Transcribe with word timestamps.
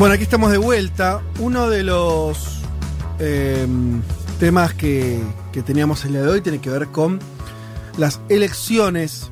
Bueno, 0.00 0.14
aquí 0.14 0.22
estamos 0.22 0.50
de 0.50 0.56
vuelta. 0.56 1.20
Uno 1.40 1.68
de 1.68 1.82
los 1.82 2.62
eh, 3.18 3.66
temas 4.38 4.72
que, 4.72 5.20
que 5.52 5.60
teníamos 5.60 6.06
el 6.06 6.12
día 6.12 6.22
de 6.22 6.28
hoy 6.28 6.40
tiene 6.40 6.58
que 6.58 6.70
ver 6.70 6.86
con 6.86 7.20
las 7.98 8.18
elecciones 8.30 9.30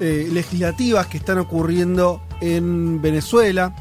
eh, 0.00 0.30
legislativas 0.32 1.06
que 1.08 1.18
están 1.18 1.36
ocurriendo 1.36 2.22
en 2.40 3.02
Venezuela. 3.02 3.76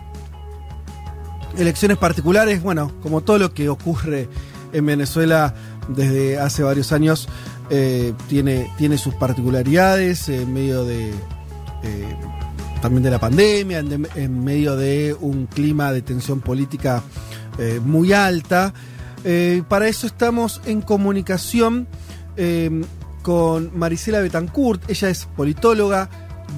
Elecciones 1.58 1.98
particulares, 1.98 2.62
bueno, 2.62 2.92
como 3.02 3.22
todo 3.22 3.40
lo 3.40 3.54
que 3.54 3.70
ocurre 3.70 4.28
en 4.74 4.86
Venezuela 4.86 5.56
desde 5.88 6.38
hace 6.38 6.64
varios 6.64 6.92
años, 6.92 7.30
eh, 7.70 8.14
tiene, 8.28 8.70
tiene 8.78 8.98
sus 8.98 9.14
particularidades 9.16 10.28
en 10.28 10.54
medio 10.54 10.84
de... 10.84 11.14
también 12.86 13.02
de 13.02 13.10
la 13.10 13.20
pandemia, 13.20 13.80
en, 13.80 14.44
medio 14.44 14.76
de 14.76 15.16
un 15.20 15.48
clima 15.48 15.92
de 15.92 16.04
tensión 16.04 16.40
política 16.40 17.02
eh, 17.58 17.82
muy 17.84 18.14
alta. 18.14 18.76
Eh, 19.24 19.64
para 19.68 19.88
eso 19.88 20.06
estamos 20.06 20.62
en 20.68 20.84
comunicación 20.84 21.88
eh, 22.38 22.70
con 23.24 23.76
Marisela 23.76 24.20
Betancourt. 24.20 24.88
Ella 24.88 25.10
es 25.10 25.26
politóloga, 25.26 26.12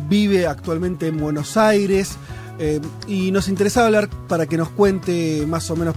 vive 0.09 0.47
actualmente 0.47 1.07
en 1.07 1.17
Buenos 1.17 1.55
Aires 1.55 2.17
eh, 2.59 2.81
y 3.07 3.31
nos 3.31 3.47
interesaba 3.47 3.85
hablar 3.87 4.09
para 4.27 4.47
que 4.47 4.57
nos 4.57 4.67
cuente 4.67 5.45
más 5.47 5.71
o 5.71 5.77
menos, 5.77 5.95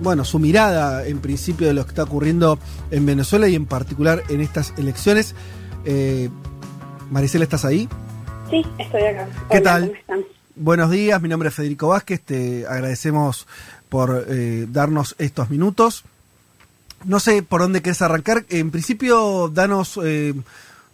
bueno, 0.00 0.24
su 0.24 0.38
mirada 0.38 1.04
en 1.08 1.18
principio 1.18 1.66
de 1.66 1.74
lo 1.74 1.82
que 1.82 1.88
está 1.88 2.04
ocurriendo 2.04 2.56
en 2.92 3.04
Venezuela 3.04 3.48
y 3.48 3.56
en 3.56 3.66
particular 3.66 4.22
en 4.28 4.42
estas 4.42 4.74
elecciones. 4.78 5.34
Eh, 5.84 6.30
Marisela, 7.10 7.42
¿estás 7.42 7.64
ahí? 7.64 7.88
Sí, 8.52 8.62
estoy 8.78 9.02
acá. 9.04 9.26
¿Qué 9.50 9.56
Hola, 9.56 9.62
tal? 9.62 9.82
¿Cómo 9.86 9.94
están? 9.94 10.24
Buenos 10.56 10.90
días, 10.90 11.22
mi 11.22 11.30
nombre 11.30 11.48
es 11.48 11.54
Federico 11.54 11.88
Vázquez, 11.88 12.20
te 12.20 12.66
agradecemos 12.66 13.46
por 13.88 14.26
eh, 14.28 14.66
darnos 14.68 15.16
estos 15.18 15.48
minutos. 15.48 16.04
No 17.06 17.18
sé 17.18 17.42
por 17.42 17.62
dónde 17.62 17.80
querés 17.80 18.02
arrancar. 18.02 18.44
En 18.50 18.70
principio, 18.70 19.48
danos 19.48 19.98
eh, 20.04 20.34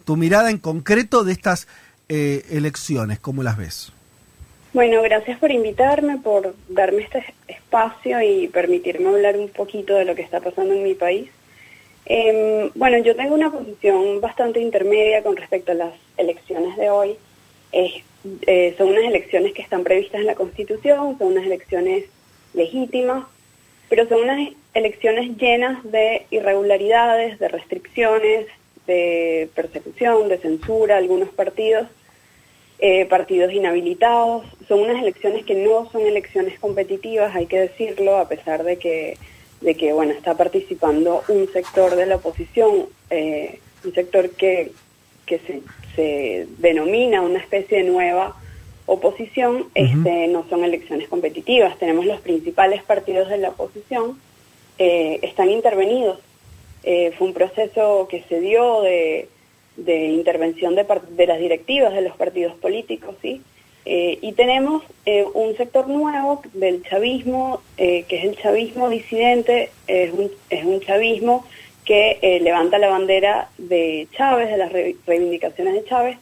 tu 0.05 0.15
mirada 0.15 0.49
en 0.51 0.59
concreto 0.59 1.25
de 1.25 1.33
estas 1.33 1.67
eh, 2.07 2.45
elecciones, 2.49 3.19
¿cómo 3.19 3.43
las 3.43 3.57
ves? 3.57 3.91
Bueno, 4.71 5.01
gracias 5.01 5.37
por 5.37 5.51
invitarme, 5.51 6.17
por 6.17 6.55
darme 6.69 7.01
este 7.01 7.25
espacio 7.49 8.21
y 8.21 8.47
permitirme 8.47 9.09
hablar 9.09 9.35
un 9.35 9.49
poquito 9.49 9.95
de 9.95 10.05
lo 10.05 10.15
que 10.15 10.21
está 10.21 10.39
pasando 10.39 10.73
en 10.75 10.83
mi 10.83 10.93
país. 10.93 11.29
Em, 12.05 12.71
bueno, 12.75 12.99
yo 12.99 13.17
tengo 13.17 13.35
una 13.35 13.51
posición 13.51 14.21
bastante 14.21 14.61
intermedia 14.61 15.21
con 15.23 15.35
respecto 15.35 15.73
a 15.73 15.75
las 15.75 15.93
elecciones 16.15 16.77
de 16.77 16.89
hoy. 16.89 17.17
Eh, 17.71 18.75
son 18.77 18.89
unas 18.89 19.05
elecciones 19.05 19.53
que 19.53 19.61
están 19.61 19.83
previstas 19.83 20.21
en 20.21 20.27
la 20.27 20.35
Constitución, 20.35 21.17
son 21.17 21.27
unas 21.33 21.45
elecciones 21.45 22.05
legítimas, 22.53 23.25
pero 23.87 24.07
son 24.07 24.21
unas 24.21 24.53
elecciones 24.73 25.37
llenas 25.37 25.83
de 25.83 26.25
irregularidades, 26.29 27.39
de 27.39 27.47
restricciones, 27.47 28.47
de 28.85 29.49
persecución, 29.55 30.29
de 30.29 30.37
censura 30.37 30.97
algunos 30.97 31.29
partidos 31.29 31.87
eh, 32.81 33.05
partidos 33.07 33.51
inhabilitados. 33.51 34.45
Son 34.67 34.79
unas 34.79 35.01
elecciones 35.01 35.43
que 35.45 35.55
no 35.55 35.91
son 35.91 36.03
elecciones 36.03 36.57
competitivas, 36.59 37.35
hay 37.35 37.45
que 37.45 37.59
decirlo, 37.59 38.17
a 38.17 38.29
pesar 38.29 38.63
de 38.63 38.77
que, 38.77 39.17
de 39.59 39.75
que 39.75 39.91
bueno, 39.91 40.13
está 40.13 40.35
participando 40.35 41.21
un 41.27 41.51
sector 41.51 41.95
de 41.97 42.05
la 42.05 42.15
oposición, 42.15 42.87
eh, 43.09 43.59
un 43.83 43.93
sector 43.93 44.29
que, 44.29 44.71
que 45.29 45.39
se, 45.39 45.61
se 45.95 46.47
denomina 46.57 47.21
una 47.21 47.39
especie 47.39 47.77
de 47.77 47.83
nueva 47.83 48.35
oposición, 48.87 49.67
este, 49.75 50.27
no 50.27 50.45
son 50.49 50.63
elecciones 50.63 51.07
competitivas. 51.07 51.77
Tenemos 51.77 52.07
los 52.07 52.19
principales 52.21 52.81
partidos 52.81 53.29
de 53.29 53.37
la 53.37 53.49
oposición, 53.49 54.19
eh, 54.79 55.19
están 55.21 55.51
intervenidos. 55.51 56.17
Eh, 56.83 57.13
fue 57.17 57.27
un 57.27 57.33
proceso 57.35 58.07
que 58.09 58.23
se 58.23 58.41
dio 58.41 58.81
de, 58.81 59.29
de 59.77 60.07
intervención 60.07 60.73
de, 60.73 61.27
las 61.27 61.39
directivas 61.39 61.93
de 61.93 62.01
los 62.01 62.17
partidos 62.17 62.55
políticos, 62.55 63.15
¿sí? 63.21 63.41
Eh, 63.85 64.17
y 64.21 64.33
tenemos 64.33 64.83
un 65.33 65.55
sector 65.55 65.87
nuevo 65.87 66.41
del 66.53 66.83
chavismo, 66.83 67.61
que 67.77 68.05
es 68.07 68.23
el 68.23 68.37
chavismo 68.37 68.89
disidente, 68.89 69.71
es 69.87 70.11
un, 70.11 70.29
es 70.49 70.63
un 70.63 70.79
chavismo 70.81 71.45
que 71.89 72.19
eh, 72.21 72.39
levanta 72.39 72.77
la 72.77 72.87
bandera 72.89 73.49
de 73.57 74.07
Chávez, 74.15 74.47
de 74.51 74.57
las 74.57 74.71
re- 74.71 74.95
reivindicaciones 75.07 75.73
de 75.73 75.85
Chávez, 75.85 76.19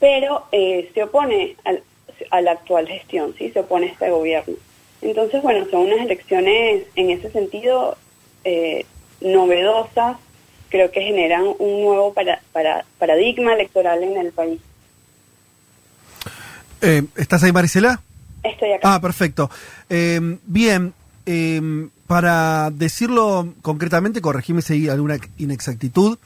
pero 0.00 0.46
eh, 0.50 0.90
se 0.94 1.02
opone 1.02 1.56
al- 1.64 1.82
a 2.30 2.40
la 2.40 2.52
actual 2.52 2.88
gestión, 2.88 3.34
¿sí? 3.36 3.50
Se 3.50 3.60
opone 3.60 3.88
a 3.88 3.92
este 3.92 4.08
gobierno. 4.08 4.54
Entonces, 5.02 5.42
bueno, 5.42 5.66
son 5.70 5.82
unas 5.82 6.00
elecciones 6.00 6.84
en 6.96 7.10
ese 7.10 7.30
sentido 7.30 7.98
eh, 8.44 8.86
novedosas, 9.20 10.16
creo 10.70 10.90
que 10.90 11.02
generan 11.02 11.44
un 11.58 11.82
nuevo 11.82 12.14
para, 12.14 12.40
para- 12.52 12.86
paradigma 12.98 13.52
electoral 13.52 14.02
en 14.02 14.16
el 14.16 14.32
país. 14.32 14.58
Eh, 16.80 17.02
¿Estás 17.16 17.42
ahí, 17.42 17.52
Marisela? 17.52 18.00
Estoy 18.42 18.72
acá. 18.72 18.94
Ah, 18.94 19.00
perfecto. 19.02 19.50
Eh, 19.90 20.18
bien, 20.46 20.94
eh, 21.26 21.88
para 22.06 22.70
decirlo 22.70 23.52
concretamente, 23.62 24.20
corregime 24.20 24.62
si 24.62 24.72
hay 24.74 24.88
alguna 24.88 25.18
inexactitud. 25.38 26.18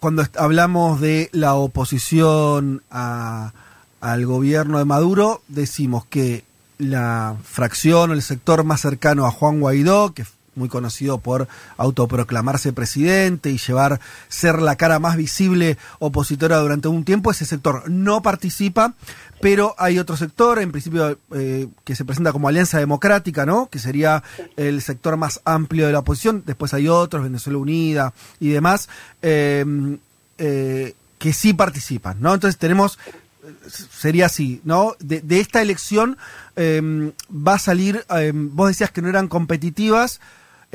Cuando 0.00 0.24
hablamos 0.38 1.00
de 1.00 1.30
la 1.32 1.54
oposición 1.54 2.82
a- 2.90 3.52
al 4.00 4.26
gobierno 4.26 4.78
de 4.78 4.84
Maduro, 4.84 5.40
decimos 5.48 6.04
que 6.04 6.44
la 6.76 7.36
fracción 7.44 8.10
o 8.10 8.12
el 8.12 8.20
sector 8.22 8.64
más 8.64 8.80
cercano 8.82 9.24
a 9.26 9.30
Juan 9.30 9.60
Guaidó, 9.60 10.12
que 10.12 10.26
muy 10.56 10.68
conocido 10.68 11.18
por 11.18 11.48
autoproclamarse 11.76 12.72
presidente 12.72 13.50
y 13.50 13.58
llevar 13.58 14.00
ser 14.28 14.60
la 14.60 14.76
cara 14.76 14.98
más 14.98 15.16
visible 15.16 15.78
opositora 15.98 16.58
durante 16.58 16.88
un 16.88 17.04
tiempo, 17.04 17.30
ese 17.30 17.44
sector 17.44 17.88
no 17.90 18.22
participa, 18.22 18.94
pero 19.40 19.74
hay 19.78 19.98
otro 19.98 20.16
sector, 20.16 20.58
en 20.58 20.72
principio, 20.72 21.18
eh, 21.34 21.68
que 21.84 21.94
se 21.94 22.04
presenta 22.04 22.32
como 22.32 22.48
Alianza 22.48 22.78
Democrática, 22.78 23.44
¿no? 23.44 23.68
Que 23.68 23.78
sería 23.78 24.22
el 24.56 24.80
sector 24.80 25.16
más 25.16 25.40
amplio 25.44 25.86
de 25.86 25.92
la 25.92 25.98
oposición. 26.00 26.42
Después 26.46 26.72
hay 26.74 26.88
otros, 26.88 27.22
Venezuela 27.22 27.58
Unida 27.58 28.14
y 28.40 28.48
demás, 28.48 28.88
eh, 29.22 29.64
eh, 30.38 30.94
que 31.18 31.32
sí 31.32 31.52
participan, 31.52 32.18
¿no? 32.20 32.34
Entonces 32.34 32.58
tenemos 32.58 32.98
sería 33.68 34.26
así, 34.26 34.60
¿no? 34.64 34.96
De, 35.00 35.22
esta 35.40 35.62
elección 35.62 36.16
eh, 36.56 37.12
va 37.30 37.54
a 37.54 37.58
salir, 37.58 38.04
eh, 38.16 38.32
vos 38.34 38.68
decías 38.68 38.90
que 38.90 39.02
no 39.02 39.08
eran 39.08 39.28
competitivas, 39.28 40.20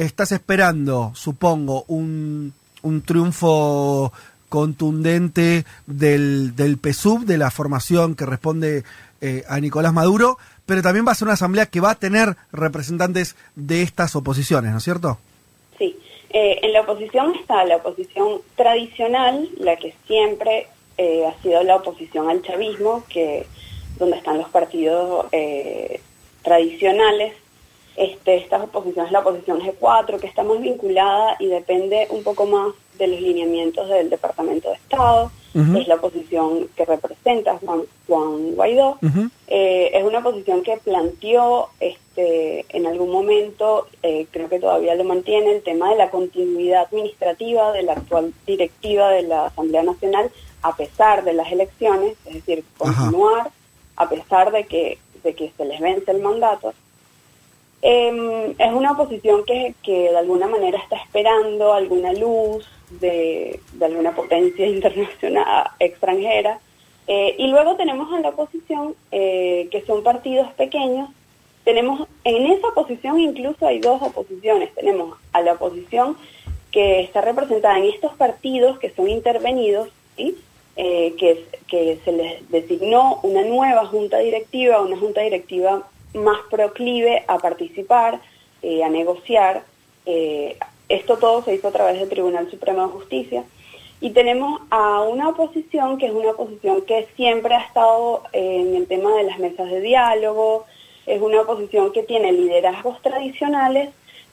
estás 0.05 0.31
esperando, 0.31 1.11
supongo, 1.15 1.83
un, 1.87 2.53
un 2.81 3.01
triunfo 3.01 4.11
contundente 4.47 5.65
del, 5.85 6.55
del 6.55 6.77
PSUV, 6.77 7.25
de 7.25 7.37
la 7.37 7.51
formación 7.51 8.15
que 8.15 8.25
responde 8.25 8.83
eh, 9.21 9.43
a 9.47 9.59
Nicolás 9.59 9.93
Maduro, 9.93 10.37
pero 10.65 10.81
también 10.81 11.05
va 11.05 11.11
a 11.11 11.15
ser 11.15 11.27
una 11.27 11.33
asamblea 11.33 11.65
que 11.67 11.81
va 11.81 11.91
a 11.91 11.95
tener 11.95 12.35
representantes 12.51 13.35
de 13.55 13.81
estas 13.81 14.15
oposiciones, 14.15 14.71
¿no 14.71 14.77
es 14.77 14.83
cierto? 14.83 15.19
Sí, 15.77 15.95
Eh, 16.31 16.59
en 16.61 16.73
la 16.73 16.81
oposición 16.81 17.33
está 17.35 17.65
la 17.65 17.77
oposición 17.77 18.41
tradicional, 18.55 19.49
la 19.57 19.75
que 19.77 19.95
siempre 20.05 20.67
eh, 20.97 21.25
ha 21.25 21.41
sido 21.41 21.63
la 21.63 21.77
oposición 21.77 22.29
al 22.29 22.43
chavismo, 22.43 23.03
que 23.09 23.47
donde 23.97 24.17
están 24.17 24.37
los 24.37 24.49
partidos 24.49 25.25
eh, 25.31 25.99
tradicionales. 26.43 27.33
Este, 27.95 28.37
esta 28.37 28.63
oposición 28.63 29.05
es 29.05 29.11
la 29.11 29.19
oposición 29.19 29.59
G4, 29.59 30.19
que 30.19 30.27
está 30.27 30.43
más 30.43 30.61
vinculada 30.61 31.35
y 31.39 31.47
depende 31.47 32.07
un 32.11 32.23
poco 32.23 32.45
más 32.45 32.73
de 32.97 33.07
los 33.07 33.21
lineamientos 33.21 33.89
del 33.89 34.09
Departamento 34.09 34.69
de 34.69 34.75
Estado. 34.75 35.31
Ujú. 35.55 35.77
Es 35.77 35.87
la 35.87 35.95
oposición 35.95 36.69
que 36.75 36.85
representa 36.85 37.57
Juan, 37.57 37.81
Juan 38.07 38.51
Guaidó. 38.55 38.99
Eh, 39.47 39.91
es 39.93 40.03
una 40.03 40.21
posición 40.21 40.61
que 40.61 40.77
planteó 40.77 41.69
este, 41.79 42.65
en 42.69 42.85
algún 42.85 43.09
momento, 43.09 43.87
eh, 44.03 44.27
creo 44.31 44.47
que 44.47 44.59
todavía 44.59 44.95
lo 44.95 45.03
mantiene, 45.05 45.55
el 45.55 45.63
tema 45.63 45.89
de 45.89 45.95
la 45.95 46.11
continuidad 46.11 46.83
administrativa 46.83 47.71
de 47.71 47.83
la 47.83 47.93
actual 47.93 48.31
directiva 48.45 49.09
de 49.09 49.23
la 49.23 49.47
Asamblea 49.47 49.83
Nacional 49.83 50.29
a 50.61 50.75
pesar 50.75 51.23
de 51.23 51.33
las 51.33 51.51
elecciones, 51.51 52.15
es 52.25 52.33
decir, 52.35 52.63
Ajá. 52.79 52.93
continuar 52.93 53.51
a 53.95 54.09
pesar 54.09 54.51
de 54.51 54.65
que, 54.65 54.97
de 55.23 55.33
que 55.33 55.51
se 55.55 55.65
les 55.65 55.79
vence 55.79 56.11
el 56.11 56.21
mandato, 56.21 56.73
em, 57.81 58.51
es 58.57 58.73
una 58.73 58.91
oposición 58.91 59.43
que, 59.45 59.73
que 59.83 60.09
de 60.09 60.17
alguna 60.17 60.47
manera 60.47 60.77
está 60.79 60.97
esperando 60.97 61.73
alguna 61.73 62.13
luz 62.13 62.67
de, 62.89 63.59
de 63.73 63.85
alguna 63.85 64.15
potencia 64.15 64.65
internacional 64.75 65.71
extranjera. 65.79 66.59
Eh, 67.07 67.35
y 67.39 67.47
luego 67.47 67.75
tenemos 67.75 68.13
a 68.13 68.19
la 68.19 68.29
oposición, 68.29 68.95
eh, 69.11 69.67
que 69.71 69.81
son 69.81 70.03
partidos 70.03 70.51
pequeños. 70.53 71.09
Tenemos, 71.63 72.07
en 72.23 72.51
esa 72.51 72.67
oposición 72.67 73.19
incluso 73.19 73.65
hay 73.65 73.79
dos 73.79 74.01
oposiciones. 74.01 74.73
Tenemos 74.75 75.17
a 75.33 75.41
la 75.41 75.53
oposición 75.53 76.17
que 76.71 77.01
está 77.01 77.21
representada 77.21 77.79
en 77.79 77.85
estos 77.85 78.13
partidos 78.13 78.77
que 78.77 78.91
son 78.91 79.09
intervenidos, 79.09 79.89
¿sí? 80.15 80.37
Eh, 80.75 81.15
que, 81.17 81.45
que 81.67 81.99
se 82.05 82.11
les 82.11 82.49
designó 82.49 83.19
una 83.23 83.41
nueva 83.41 83.85
junta 83.87 84.19
directiva, 84.19 84.79
una 84.79 84.97
junta 84.97 85.21
directiva 85.21 85.87
más 86.13 86.39
proclive 86.49 87.23
a 87.27 87.37
participar, 87.37 88.19
a 88.63 88.89
negociar, 88.89 89.63
esto 90.89 91.17
todo 91.17 91.43
se 91.43 91.53
hizo 91.53 91.67
a 91.67 91.71
través 91.71 91.99
del 91.99 92.09
Tribunal 92.09 92.49
Supremo 92.49 92.87
de 92.87 92.93
Justicia. 92.93 93.43
Y 94.01 94.11
tenemos 94.11 94.61
a 94.69 95.01
una 95.01 95.29
oposición 95.29 95.97
que 95.97 96.07
es 96.07 96.13
una 96.13 96.31
oposición 96.31 96.81
que 96.83 97.07
siempre 97.15 97.53
ha 97.53 97.61
estado 97.61 98.23
en 98.31 98.75
el 98.75 98.87
tema 98.87 99.13
de 99.15 99.23
las 99.23 99.39
mesas 99.39 99.69
de 99.69 99.81
diálogo, 99.81 100.65
es 101.05 101.21
una 101.21 101.41
oposición 101.41 101.91
que 101.91 102.03
tiene 102.03 102.31
liderazgos 102.31 103.01
tradicionales, 103.01 103.89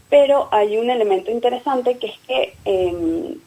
pero 0.08 0.49
hay 0.52 0.76
un 0.76 0.90
elemento 0.90 1.31
interesante 1.31 1.99
que 1.99 2.06
es 2.08 2.19
que 2.26 2.55
em, 2.64 3.38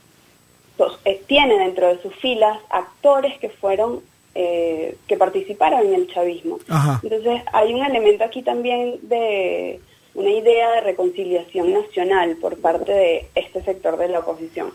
eh, 1.05 1.21
tiene 1.27 1.57
dentro 1.59 1.87
de 1.87 2.01
sus 2.01 2.13
filas 2.15 2.59
actores 2.69 3.37
que 3.39 3.49
fueron, 3.49 4.01
eh, 4.35 4.95
que 5.07 5.17
participaron 5.17 5.87
en 5.87 5.95
el 5.95 6.07
chavismo. 6.13 6.59
Entonces 7.03 7.41
hay 7.51 7.73
un 7.73 7.83
elemento 7.83 8.23
aquí 8.23 8.41
también 8.41 8.99
de 9.03 9.79
una 10.13 10.31
idea 10.31 10.71
de 10.71 10.81
reconciliación 10.81 11.73
nacional 11.73 12.37
por 12.37 12.59
parte 12.59 12.91
de 12.91 13.27
este 13.35 13.63
sector 13.63 13.97
de 13.97 14.09
la 14.09 14.19
oposición. 14.19 14.71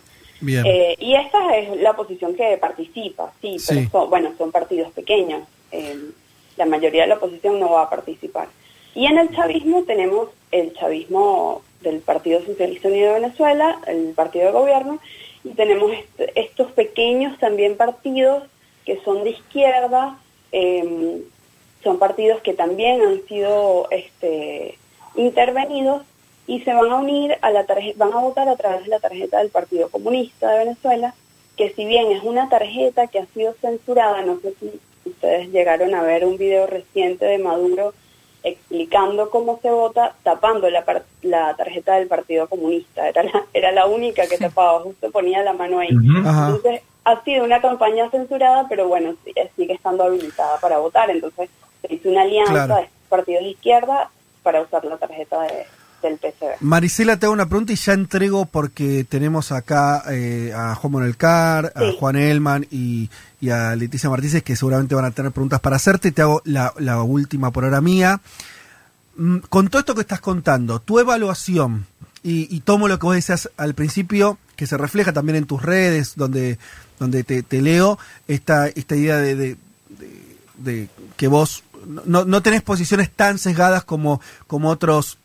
Eh, 0.47 0.97
y 0.99 1.15
esta 1.15 1.57
es 1.57 1.81
la 1.81 1.93
oposición 1.93 2.35
que 2.35 2.57
participa, 2.59 3.33
sí, 3.41 3.57
pero 3.67 3.89
Son, 3.91 4.11
bueno, 4.11 4.33
son 4.37 4.51
partidos 4.53 4.93
pequeños. 4.93 5.43
Eh, 5.73 5.97
la 6.57 6.67
mayoría 6.67 7.03
de 7.03 7.09
la 7.09 7.17
oposición 7.17 7.59
no 7.59 7.71
va 7.71 7.83
a 7.83 7.91
participar. 7.91 8.49
Y 8.95 9.07
en 9.07 9.19
el 9.19 9.35
chavismo 9.35 9.83
tenemos 9.85 10.29
el 10.53 10.73
chavismo 10.75 11.63
del 11.81 12.01
Partido 12.01 12.45
Socialista 12.45 12.89
Unido 12.89 13.15
de 13.15 13.21
Venezuela, 13.21 13.79
el 13.87 14.13
partido 14.15 14.47
de 14.47 14.53
gobierno, 14.53 14.99
y 15.43 15.51
tenemos 15.51 15.93
estos 16.35 16.73
pequeños 16.73 17.39
también 17.39 17.77
partidos 17.77 18.45
que 18.85 19.01
son 19.05 19.25
de 19.25 19.31
izquierda, 19.31 20.19
eh, 20.53 21.23
son 21.83 21.99
partidos 21.99 22.41
que 22.41 22.55
también 22.55 23.03
han 23.03 23.27
sido 23.27 23.89
este, 23.91 24.79
intervenidos 25.17 26.03
y 26.47 26.61
se 26.61 26.75
van 26.75 26.91
a 26.91 26.97
unir 26.97 27.37
a 27.41 27.51
la 27.51 27.65
tarjeta, 27.65 28.05
van 28.05 28.13
a 28.13 28.21
votar 28.21 28.49
a 28.49 28.57
través 28.57 28.85
de 28.85 28.91
la 28.91 29.01
tarjeta 29.01 29.39
del 29.39 29.51
Partido 29.51 29.89
Comunista 29.89 30.51
de 30.51 30.65
Venezuela, 30.65 31.15
que 31.57 31.73
si 31.73 31.85
bien 31.85 32.11
es 32.13 32.23
una 32.23 32.49
tarjeta 32.49 33.07
que 33.07 33.21
ha 33.21 33.27
sido 33.27 33.55
censurada, 33.61 34.23
no 34.23 34.41
sé 34.41 34.55
si 34.61 34.81
ustedes 35.09 35.51
llegaron 35.51 35.95
a 35.95 36.03
ver 36.03 36.25
un 36.25 36.37
video 36.37 36.67
reciente 36.67 37.25
de 37.25 37.39
Maduro 37.39 37.95
explicando 38.43 39.31
cómo 39.31 39.59
se 39.63 39.71
vota, 39.71 40.15
tapando 40.23 40.69
la, 40.69 40.85
la 41.23 41.57
tarjeta 41.57 41.97
del 41.97 42.09
Partido 42.09 42.47
Comunista. 42.47 43.09
Era 43.09 43.23
la, 43.23 43.47
era 43.55 43.73
la 43.73 43.87
única 43.87 44.27
que 44.27 44.37
tapaba, 44.37 44.81
justo 44.81 45.11
ponía 45.11 45.43
la 45.43 45.55
mano 45.55 45.79
ahí. 45.79 45.89
Entonces, 45.91 46.83
ha 47.05 47.23
sido 47.25 47.45
una 47.45 47.61
campaña 47.61 48.11
censurada, 48.11 48.67
pero 48.69 48.89
bueno, 48.89 49.15
sigue 49.57 49.75
estando 49.75 50.05
habilitada 50.05 50.59
para 50.61 50.79
votar. 50.79 51.11
Entonces, 51.11 51.51
se 51.83 51.95
hizo 51.95 52.09
una 52.09 52.23
alianza 52.23 52.77
de 52.77 52.89
partidos 53.09 53.43
de 53.45 53.51
izquierda 53.51 54.11
para 54.43 54.63
usar 54.63 54.85
la 54.85 54.97
tarjeta 54.97 55.43
del 56.03 56.19
PCB. 56.19 56.61
Marisela, 56.61 57.19
te 57.19 57.27
hago 57.27 57.33
una 57.33 57.47
pregunta 57.47 57.73
y 57.73 57.77
ya 57.77 57.93
entrego 57.93 58.47
porque 58.47 59.05
tenemos 59.05 59.53
acá 59.53 60.03
eh, 60.11 60.53
a 60.55 60.75
Juan 60.75 60.93
Monelcar, 60.93 61.73
a 61.75 61.93
Juan 61.99 62.17
Elman 62.17 62.67
y, 62.71 63.09
a 63.51 63.77
Leticia 63.77 64.09
Martínez 64.09 64.43
que 64.43 64.57
seguramente 64.57 64.95
van 64.95 65.05
a 65.05 65.11
tener 65.11 65.33
preguntas 65.33 65.61
para 65.61 65.77
hacerte. 65.77 66.13
Te 66.13 66.23
hago 66.23 66.43
la, 66.45 66.73
última 67.03 67.51
por 67.51 67.65
ahora 67.65 67.81
mía. 67.81 68.21
Mm, 69.17 69.39
con 69.49 69.69
todo 69.69 69.81
esto 69.81 69.95
que 69.95 70.01
estás 70.01 70.21
contando, 70.21 70.81
tu 70.81 70.99
evaluación, 70.99 71.87
y, 72.27 72.61
tomo 72.61 72.89
lo 72.89 72.99
que 72.99 73.05
vos 73.05 73.15
decías 73.15 73.51
al 73.59 73.75
principio, 73.75 74.39
que 74.57 74.67
se 74.67 74.77
refleja 74.77 75.13
también 75.13 75.37
en 75.37 75.47
tus 75.47 75.63
redes, 75.63 76.15
donde, 76.17 76.59
donde 76.99 77.25
te, 77.25 77.63
leo, 77.63 77.99
esta, 78.29 78.69
esta 78.69 78.97
idea 78.97 79.19
de, 79.19 79.57
de 80.59 80.89
que 81.17 81.29
vos 81.29 81.65
no, 81.87 82.25
no 82.25 82.43
tenés 82.43 82.63
posiciones 82.63 83.11
tan 83.11 83.39
sesgadas 83.39 83.85
como, 83.85 84.21
como 84.47 84.71
otros 84.71 85.19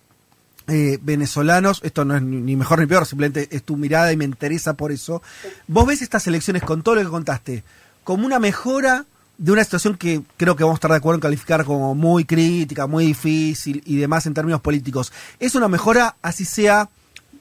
eh, 0.67 0.99
venezolanos, 1.01 1.81
esto 1.83 2.05
no 2.05 2.15
es 2.15 2.21
ni 2.21 2.55
mejor 2.55 2.79
ni 2.79 2.85
peor, 2.85 3.05
simplemente 3.05 3.47
es 3.55 3.63
tu 3.63 3.75
mirada 3.75 4.11
y 4.11 4.17
me 4.17 4.25
interesa 4.25 4.73
por 4.73 4.91
eso. 4.91 5.21
¿Vos 5.67 5.87
ves 5.87 6.01
estas 6.01 6.27
elecciones 6.27 6.63
con 6.63 6.83
todo 6.83 6.95
lo 6.95 7.01
que 7.01 7.09
contaste 7.09 7.63
como 8.03 8.25
una 8.25 8.39
mejora 8.39 9.05
de 9.37 9.51
una 9.51 9.63
situación 9.63 9.95
que 9.95 10.21
creo 10.37 10.55
que 10.55 10.63
vamos 10.63 10.75
a 10.75 10.79
estar 10.79 10.91
de 10.91 10.97
acuerdo 10.97 11.15
en 11.15 11.21
calificar 11.21 11.63
como 11.63 11.95
muy 11.95 12.25
crítica, 12.25 12.87
muy 12.87 13.05
difícil 13.05 13.81
y 13.85 13.97
demás 13.97 14.25
en 14.25 14.33
términos 14.33 14.61
políticos? 14.61 15.11
¿Es 15.39 15.55
una 15.55 15.67
mejora, 15.67 16.17
así 16.21 16.45
sea, 16.45 16.89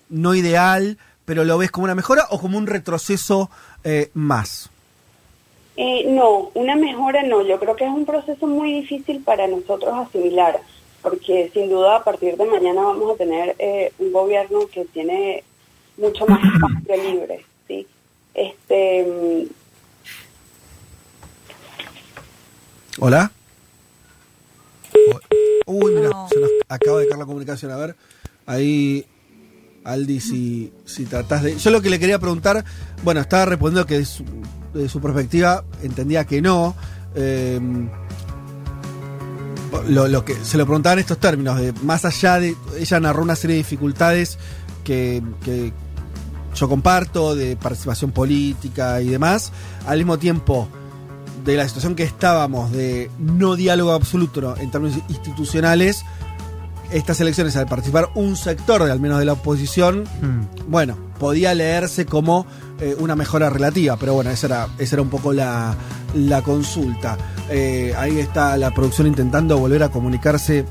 no 0.09 0.35
ideal, 0.35 0.97
pero 1.29 1.45
lo 1.45 1.59
ves 1.59 1.71
como 1.71 1.85
una 1.85 1.95
mejora 1.95 2.27
o 2.31 2.41
como 2.41 2.57
un 2.57 2.67
retroceso 2.67 3.51
eh, 3.85 4.09
más? 4.15 4.71
Eh, 5.77 6.07
no, 6.09 6.51
una 6.55 6.75
mejora 6.75 7.23
no. 7.23 7.47
Yo 7.47 7.61
creo 7.61 7.77
que 7.77 7.85
es 7.85 7.91
un 7.91 8.07
proceso 8.07 8.47
muy 8.47 8.73
difícil 8.73 9.23
para 9.23 9.47
nosotros 9.47 9.93
asimilar, 9.95 10.59
porque 11.03 11.51
sin 11.53 11.69
duda 11.69 11.97
a 11.97 12.03
partir 12.03 12.39
de 12.39 12.47
mañana 12.47 12.81
vamos 12.81 13.13
a 13.13 13.19
tener 13.19 13.55
eh, 13.59 13.93
un 13.99 14.11
gobierno 14.11 14.61
que 14.73 14.87
tiene 14.87 15.45
mucho 15.99 16.27
más 16.27 16.41
espacio 16.55 17.11
libre, 17.11 17.45
¿sí? 17.67 17.87
Este... 18.33 19.05
Mm, 19.05 19.51
Hola. 23.01 23.31
Uy, 25.67 25.95
mira, 25.95 26.11
se 26.31 26.41
nos 26.41 26.51
acaba 26.71 27.01
de 27.01 27.07
caer 27.07 27.19
la 27.19 27.27
comunicación. 27.27 27.71
A 27.71 27.77
ver, 27.77 27.97
ahí 28.47 29.05
Aldi, 29.85 30.21
si, 30.21 30.73
si 30.85 31.05
tratás 31.05 31.43
de... 31.43 31.57
Yo 31.57 31.71
lo 31.71 31.81
que 31.81 31.91
le 31.91 31.99
quería 31.99 32.19
preguntar, 32.19 32.65
bueno, 33.03 33.21
estaba 33.21 33.47
respondiendo 33.47 33.87
que 33.87 34.05
de 34.75 34.89
su 34.89 35.01
perspectiva, 35.01 35.65
entendía 35.83 36.25
que 36.25 36.43
no. 36.43 36.75
Eh, 37.15 37.61
lo, 39.89 40.25
que 40.25 40.35
se 40.35 40.57
lo 40.57 40.65
preguntaba 40.65 40.95
en 40.95 40.99
estos 41.01 41.19
términos, 41.19 41.61
de 41.61 41.73
más 41.83 42.05
allá 42.05 42.39
de. 42.39 42.57
Ella 42.79 43.01
narró 43.01 43.23
una 43.23 43.37
serie 43.37 43.57
de 43.57 43.63
dificultades 43.63 44.39
que, 44.85 45.23
yo 46.55 46.69
comparto, 46.69 47.35
de 47.35 47.57
participación 47.57 48.11
política 48.13 49.01
y 49.01 49.09
demás. 49.09 49.53
Al 49.87 49.99
mismo 49.99 50.19
tiempo, 50.19 50.69
de 51.45 51.57
la 51.57 51.67
situación 51.67 51.95
que 51.95 52.03
estábamos, 52.03 52.73
de 52.73 53.11
no 53.19 53.57
diálogo 53.57 53.93
absoluto 53.93 54.57
en 54.57 54.71
términos 54.71 54.99
institucionales, 55.09 56.05
estas 56.91 57.21
elecciones, 57.21 57.57
al 57.57 57.67
participar 57.67 58.11
un 58.15 58.37
sector, 58.37 58.85
de, 58.85 58.93
al 58.93 59.01
menos 59.01 59.19
de 59.19 59.25
la 59.25 59.35
oposición, 59.35 60.05
hmm. 60.05 60.71
bueno, 60.71 60.97
podía 61.19 61.55
leerse 61.55 62.07
como 62.07 62.47
eh, 62.81 62.97
una 62.99 63.17
mejora 63.17 63.51
relativa, 63.51 63.97
pero 63.97 64.15
bueno, 64.15 64.31
esa 64.31 64.47
era, 64.47 64.69
esa 64.79 64.97
era 64.97 65.03
un 65.03 65.11
poco 65.11 65.33
la, 65.33 65.77
consulta. 66.45 67.17
Eh, 67.51 67.95
ahí 67.97 68.19
está 68.19 68.57
la 68.57 68.73
producción 68.73 69.07
intentando 69.07 69.59
volver 69.59 69.83
a 69.83 69.89
comunicarse 69.91 70.65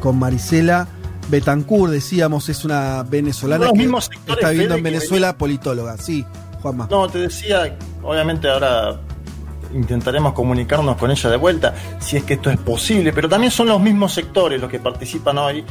con 0.00 0.18
Marisela. 0.18 0.88
Betancourt, 1.28 1.92
decíamos, 1.92 2.48
es 2.48 2.64
una 2.64 3.02
venezolana 3.02 3.70
que 3.72 4.32
está 4.32 4.50
viviendo 4.50 4.76
en 4.76 4.82
Venezuela, 4.82 5.36
politóloga. 5.36 5.98
Sí, 5.98 6.24
Juanma. 6.62 6.88
No, 6.90 7.08
te 7.08 7.18
decía, 7.18 7.76
obviamente 8.02 8.48
ahora 8.48 8.98
intentaremos 9.74 10.32
comunicarnos 10.32 10.96
con 10.96 11.10
ella 11.10 11.30
de 11.30 11.36
vuelta, 11.36 11.74
si 11.98 12.16
es 12.16 12.24
que 12.24 12.34
esto 12.34 12.50
es 12.50 12.58
posible, 12.58 13.12
pero 13.12 13.28
también 13.28 13.50
son 13.50 13.68
los 13.68 13.80
mismos 13.80 14.12
sectores 14.12 14.60
los 14.60 14.70
que 14.70 14.78
participan 14.78 15.38
hoy 15.38 15.64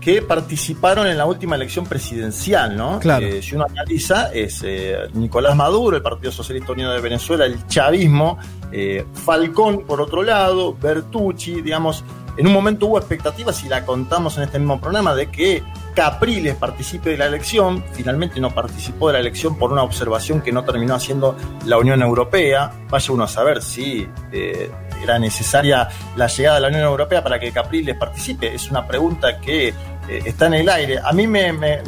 que 0.00 0.22
participaron 0.22 1.06
en 1.06 1.18
la 1.18 1.26
última 1.26 1.56
elección 1.56 1.84
presidencial, 1.84 2.76
¿no? 2.76 2.98
Claro. 2.98 3.26
Eh, 3.26 3.42
si 3.42 3.54
uno 3.56 3.66
analiza, 3.68 4.32
es 4.32 4.62
eh, 4.64 4.96
Nicolás 5.14 5.56
Maduro, 5.56 5.96
el 5.96 6.02
Partido 6.02 6.30
Socialista 6.30 6.72
Unido 6.72 6.92
de 6.92 7.00
Venezuela, 7.00 7.44
el 7.44 7.66
chavismo, 7.66 8.38
eh, 8.70 9.04
Falcón 9.12 9.84
por 9.84 10.00
otro 10.00 10.22
lado, 10.22 10.74
Bertucci, 10.80 11.60
digamos, 11.62 12.04
en 12.36 12.46
un 12.46 12.52
momento 12.52 12.86
hubo 12.86 12.98
expectativas, 12.98 13.62
y 13.64 13.68
la 13.68 13.84
contamos 13.84 14.36
en 14.38 14.44
este 14.44 14.58
mismo 14.58 14.80
programa, 14.80 15.14
de 15.14 15.30
que 15.30 15.62
Capriles 15.98 16.54
participe 16.54 17.10
de 17.10 17.16
la 17.16 17.26
elección, 17.26 17.82
finalmente 17.92 18.38
no 18.38 18.54
participó 18.54 19.08
de 19.08 19.14
la 19.14 19.18
elección 19.18 19.58
por 19.58 19.72
una 19.72 19.82
observación 19.82 20.40
que 20.40 20.52
no 20.52 20.62
terminó 20.62 20.94
haciendo 20.94 21.36
la 21.66 21.76
Unión 21.76 22.00
Europea, 22.02 22.70
vaya 22.88 23.12
uno 23.12 23.24
a 23.24 23.26
saber 23.26 23.60
si 23.60 24.08
era 25.02 25.18
necesaria 25.18 25.88
la 26.14 26.28
llegada 26.28 26.54
de 26.54 26.60
la 26.62 26.68
Unión 26.68 26.82
Europea 26.84 27.20
para 27.24 27.40
que 27.40 27.50
Capriles 27.50 27.96
participe. 27.96 28.54
Es 28.54 28.70
una 28.70 28.86
pregunta 28.86 29.40
que 29.40 29.70
eh, 29.70 29.74
está 30.24 30.46
en 30.46 30.54
el 30.54 30.68
aire. 30.68 31.00
A 31.02 31.12
mí 31.12 31.26
me, 31.26 31.82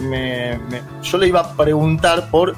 yo 1.00 1.16
le 1.16 1.28
iba 1.28 1.42
a 1.42 1.56
preguntar 1.56 2.30
por 2.32 2.56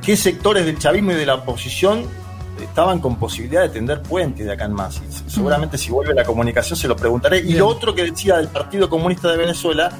qué 0.00 0.16
sectores 0.16 0.64
del 0.66 0.78
chavismo 0.78 1.10
y 1.10 1.14
de 1.16 1.26
la 1.26 1.34
oposición 1.34 2.06
estaban 2.62 3.00
con 3.00 3.16
posibilidad 3.16 3.62
de 3.62 3.70
tender 3.70 4.02
puentes 4.02 4.46
de 4.46 4.52
acá 4.52 4.66
en 4.66 4.72
más. 4.72 5.02
Y 5.02 5.30
seguramente 5.30 5.78
si 5.78 5.90
vuelve 5.90 6.14
la 6.14 6.22
comunicación 6.22 6.78
se 6.78 6.86
lo 6.86 6.94
preguntaré. 6.94 7.40
Y 7.40 7.54
lo 7.54 7.66
otro 7.66 7.92
que 7.92 8.04
decía 8.04 8.36
del 8.36 8.46
Partido 8.46 8.88
Comunista 8.88 9.28
de 9.32 9.36
Venezuela 9.36 9.90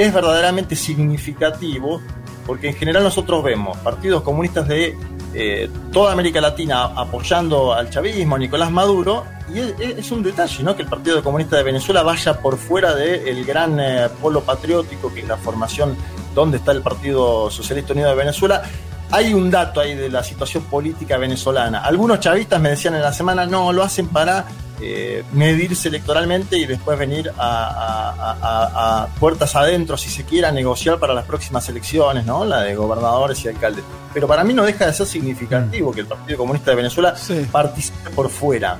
es 0.00 0.14
verdaderamente 0.14 0.74
significativo, 0.74 2.00
porque 2.46 2.68
en 2.68 2.74
general 2.74 3.02
nosotros 3.02 3.44
vemos 3.44 3.76
partidos 3.78 4.22
comunistas 4.22 4.66
de 4.66 4.96
eh, 5.34 5.68
toda 5.92 6.12
América 6.12 6.40
Latina 6.40 6.84
apoyando 6.96 7.74
al 7.74 7.90
chavismo, 7.90 8.36
a 8.36 8.38
Nicolás 8.38 8.70
Maduro, 8.70 9.24
y 9.52 9.58
es, 9.58 10.10
un 10.10 10.22
detalle, 10.22 10.62
¿no? 10.62 10.74
Que 10.74 10.82
el 10.82 10.88
Partido 10.88 11.22
Comunista 11.22 11.58
de 11.58 11.64
Venezuela 11.64 12.02
vaya 12.02 12.40
por 12.40 12.56
fuera 12.56 12.94
del 12.94 13.44
gran 13.44 13.78
eh, 13.78 14.08
polo 14.22 14.40
patriótico, 14.40 15.12
que 15.12 15.20
es 15.20 15.28
la 15.28 15.36
formación 15.36 15.94
donde 16.34 16.56
está 16.56 16.72
el 16.72 16.80
Partido 16.80 17.50
Socialista 17.50 17.92
Unido 17.92 18.08
de 18.08 18.14
Venezuela. 18.14 18.62
Hay 19.10 19.34
un 19.34 19.50
dato 19.50 19.80
ahí 19.80 19.94
de 19.96 20.08
la 20.08 20.24
situación 20.24 20.64
política 20.64 21.18
venezolana. 21.18 21.80
Algunos 21.80 22.20
chavistas 22.20 22.58
me 22.58 22.70
decían 22.70 22.94
en 22.94 23.02
la 23.02 23.12
semana, 23.12 23.44
no, 23.44 23.70
lo 23.70 23.82
hacen 23.82 24.08
para 24.08 24.46
eh, 24.80 25.24
medirse 25.32 25.88
electoralmente 25.88 26.56
y 26.56 26.66
después 26.66 26.98
venir 26.98 27.30
a, 27.38 29.08
puertas 29.18 29.54
adentro, 29.56 29.96
si 29.96 30.08
se 30.08 30.24
quiera, 30.24 30.50
negociar 30.50 30.98
para 30.98 31.14
las 31.14 31.24
próximas 31.24 31.68
elecciones, 31.68 32.24
¿no? 32.24 32.44
La 32.44 32.62
de 32.62 32.74
gobernadores 32.74 33.44
y 33.44 33.48
alcaldes. 33.48 33.84
Pero 34.14 34.26
para 34.26 34.44
mí 34.44 34.54
no 34.54 34.64
deja 34.64 34.86
de 34.86 34.92
ser 34.92 35.06
significativo 35.06 35.92
que 35.92 36.00
el 36.00 36.06
Partido 36.06 36.38
Comunista 36.38 36.70
de 36.70 36.76
Venezuela 36.76 37.14
participe 37.52 38.10
por 38.10 38.30
fuera. 38.30 38.78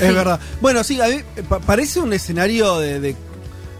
Es 0.00 0.12
verdad. 0.12 0.40
Bueno, 0.60 0.82
sí, 0.82 1.00
a 1.00 1.06
mí 1.06 1.22
parece 1.66 2.00
un 2.00 2.12
escenario 2.12 2.78
de 2.78 3.14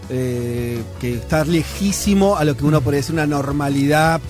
eh, 0.09 0.83
que 0.99 1.15
está 1.15 1.43
lejísimo 1.43 2.35
a 2.37 2.43
lo 2.43 2.55
que 2.55 2.63
uno 2.63 2.81
podría 2.81 2.99
decir 2.99 3.13
una 3.13 3.25
normalidad 3.25 4.21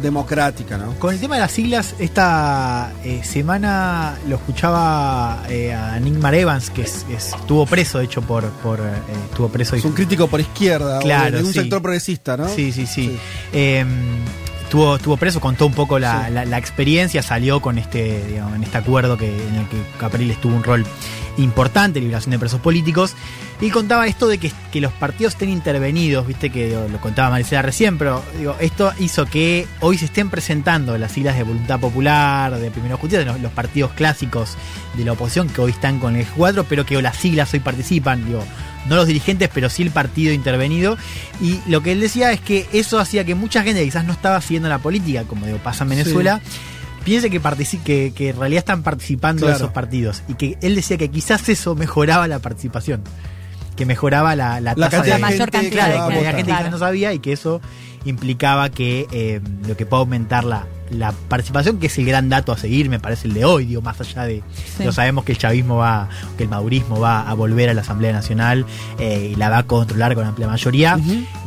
democrática, 0.00 0.78
¿no? 0.78 0.94
Con 0.98 1.14
el 1.14 1.20
tema 1.20 1.34
de 1.34 1.40
las 1.40 1.50
siglas, 1.50 1.94
esta 1.98 2.92
eh, 3.04 3.22
semana 3.24 4.16
lo 4.28 4.36
escuchaba 4.36 5.42
eh, 5.48 5.72
a 5.72 5.98
Nick 5.98 6.22
Evans, 6.32 6.70
que 6.70 6.82
estuvo 6.82 7.66
preso, 7.66 7.98
de 7.98 8.04
hecho, 8.04 8.22
por. 8.22 8.44
por 8.62 8.80
estuvo 9.30 9.48
preso. 9.48 9.74
Es 9.74 9.84
un 9.84 9.92
crítico 9.92 10.28
por 10.28 10.40
izquierda, 10.40 11.00
claro, 11.00 11.38
de 11.38 11.44
un 11.44 11.52
sector 11.52 11.82
progresista, 11.82 12.36
¿no? 12.36 12.48
Sí, 12.48 12.70
sí, 12.70 12.86
sí. 12.86 13.16
Em, 13.52 13.88
estuvo, 14.62 15.16
preso, 15.16 15.40
contó 15.40 15.66
un 15.66 15.74
poco 15.74 15.98
la, 15.98 16.58
experiencia, 16.58 17.22
salió 17.22 17.60
con 17.60 17.78
este, 17.78 18.36
en 18.36 18.62
este 18.62 18.78
acuerdo 18.78 19.16
que, 19.16 19.26
en 19.26 19.54
el 19.56 19.68
que 19.68 19.76
Capriles 19.98 20.40
tuvo 20.40 20.56
un 20.56 20.62
rol 20.62 20.84
importante, 21.38 22.00
liberación 22.00 22.32
de 22.32 22.38
presos 22.38 22.60
políticos, 22.60 23.14
y 23.60 23.70
contaba 23.70 24.06
esto 24.06 24.28
de 24.28 24.38
que, 24.38 24.52
los 24.80 24.92
partidos 24.92 25.32
estén 25.32 25.48
intervenidos, 25.48 26.26
viste 26.26 26.50
que 26.50 26.76
lo 26.90 27.00
contaba 27.00 27.30
Maricela 27.30 27.62
recién, 27.62 27.96
pero 27.96 28.22
digo, 28.38 28.54
esto 28.60 28.92
hizo 28.98 29.24
que 29.24 29.66
hoy 29.80 29.96
se 29.96 30.04
estén 30.04 30.28
presentando 30.28 30.98
las 30.98 31.12
siglas 31.12 31.36
de 31.36 31.44
Voluntad 31.44 31.80
Popular, 31.80 32.58
de 32.58 32.70
Primero 32.70 32.98
Justicia, 32.98 33.24
de 33.32 33.38
los, 33.40 33.52
partidos 33.52 33.92
clásicos 33.92 34.58
de 34.94 35.04
la 35.06 35.12
oposición 35.12 35.48
que 35.48 35.62
hoy 35.62 35.70
están 35.70 35.98
con 35.98 36.16
el 36.16 36.26
G4, 36.26 36.66
pero 36.68 36.84
que 36.84 37.00
las 37.00 37.16
siglas 37.16 37.54
hoy 37.54 37.60
participan, 37.60 38.26
digo, 38.26 38.44
no 38.86 38.96
los 38.96 39.06
dirigentes, 39.06 39.48
pero 39.52 39.70
sí 39.70 39.82
el 39.82 39.90
partido 39.90 40.32
intervenido. 40.32 40.98
Y 41.40 41.60
lo 41.66 41.82
que 41.82 41.92
él 41.92 42.00
decía 42.00 42.32
es 42.32 42.40
que 42.40 42.66
eso 42.72 42.98
hacía 42.98 43.24
que 43.24 43.34
mucha 43.34 43.62
gente 43.62 43.82
quizás 43.82 44.04
no 44.04 44.12
estaba 44.12 44.40
siguiendo 44.42 44.68
la 44.68 44.78
política, 44.78 45.24
como 45.24 45.46
digo, 45.46 45.58
pasa 45.58 45.84
en 45.84 45.90
Venezuela, 45.90 46.40
piense 47.06 47.30
que, 47.30 47.40
que, 47.84 48.12
que, 48.12 48.30
en 48.30 48.36
realidad 48.36 48.58
están 48.58 48.82
participando 48.82 49.46
de 49.46 49.52
esos 49.52 49.70
partidos. 49.70 50.24
Y 50.26 50.34
que 50.34 50.58
él 50.60 50.74
decía 50.74 50.98
que 50.98 51.08
quizás 51.08 51.48
eso 51.48 51.76
mejoraba 51.76 52.26
la 52.26 52.40
participación. 52.40 53.04
Que 53.76 53.86
mejoraba 53.86 54.34
la, 54.34 54.60
la, 54.60 54.74
tasa 54.74 55.02
de, 55.02 55.18
mayor 55.18 55.50
cantidad 55.52 56.08
de, 56.08 56.24
gente 56.32 56.52
que 56.64 56.70
no 56.70 56.78
sabía 56.78 57.12
y 57.12 57.20
que 57.20 57.32
eso 57.32 57.60
implicaba 58.06 58.70
que 58.70 59.06
eh, 59.12 59.40
lo 59.66 59.76
que 59.76 59.86
puede 59.86 60.00
aumentar 60.00 60.44
la, 60.44 60.66
la 60.90 61.12
participación, 61.12 61.78
que 61.78 61.86
es 61.86 61.98
el 61.98 62.06
gran 62.06 62.28
dato 62.28 62.52
a 62.52 62.58
seguir, 62.58 62.88
me 62.88 63.00
parece 63.00 63.28
el 63.28 63.34
de 63.34 63.44
hoy, 63.44 63.66
digo, 63.66 63.82
más 63.82 64.00
allá 64.00 64.24
de, 64.24 64.42
lo 64.84 64.92
sabemos 64.92 65.24
que 65.24 65.32
el 65.32 65.38
chavismo 65.38 65.76
va, 65.76 66.08
que 66.36 66.44
el 66.44 66.48
madurismo 66.48 67.00
va 67.00 67.28
a 67.28 67.34
volver 67.34 67.68
a 67.68 67.74
la 67.74 67.80
Asamblea 67.82 68.12
Nacional 68.12 68.64
eh, 68.98 69.30
y 69.32 69.36
la 69.36 69.50
va 69.50 69.58
a 69.58 69.62
controlar 69.64 70.14
con 70.14 70.24
amplia 70.24 70.46
mayoría. 70.46 70.98